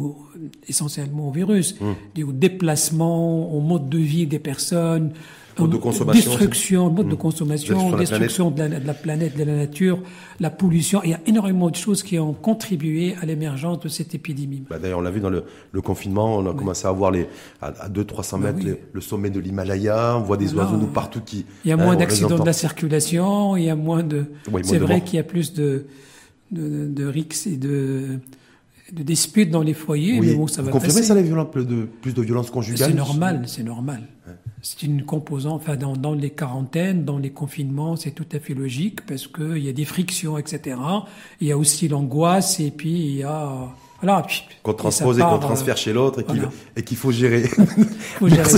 [0.68, 1.95] essentiellement au virus, hum.
[2.16, 5.12] dû au déplacement, au mode de vie des personnes,
[5.60, 7.18] mode de consommation, destruction, mode de hum.
[7.18, 10.00] consommation, destruction de la, planète, de la nature,
[10.39, 11.02] la pollution.
[11.04, 14.64] Il y a énormément de choses qui ont contribué à l'émergence de cette épidémie.
[14.70, 15.43] Bah D'ailleurs, on l'a vu dans le,
[15.82, 17.28] confinement, on a commencé à voir les,
[17.62, 21.45] à, 200-300 bah mètres le sommet de l'Himalaya, on voit des oiseaux nous partout qui...
[21.65, 24.26] Il y a moins hein, d'accidents de la circulation, il y a moins de...
[24.64, 25.86] C'est vrai qu'il y a plus de,
[26.52, 27.14] de, de
[27.45, 28.19] et de
[28.94, 32.14] de disputes dans les foyers, mais bon, ça va confirmez ça, les violences, de, plus
[32.14, 34.03] de violences conjugales C'est normal, c'est normal.
[34.61, 38.53] C'est une composante, enfin, dans, dans, les quarantaines, dans les confinements, c'est tout à fait
[38.53, 40.78] logique, parce qu'il y a des frictions, etc.
[41.40, 43.70] Il y a aussi l'angoisse, et puis il y a
[44.02, 44.26] voilà.
[44.64, 46.24] Qu'on transpose et, qu'on transfère chez l'autre
[46.76, 47.44] et qu'il faut gérer.
[48.20, 48.50] faut gérer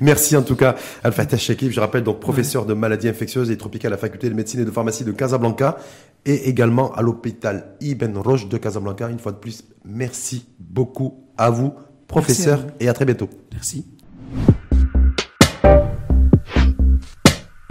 [0.00, 0.36] Merci.
[0.36, 1.70] En tout cas, Al-Fatah Shakib.
[1.70, 4.64] Je rappelle donc professeur de maladies infectieuses et tropicales à la faculté de médecine et
[4.64, 5.76] de pharmacie de Casablanca
[6.24, 9.08] et également à l'hôpital Ibn Roche de Casablanca.
[9.08, 11.72] Une fois de plus, merci beaucoup à vous,
[12.08, 13.28] professeur, et à très bientôt.
[13.52, 13.86] Merci.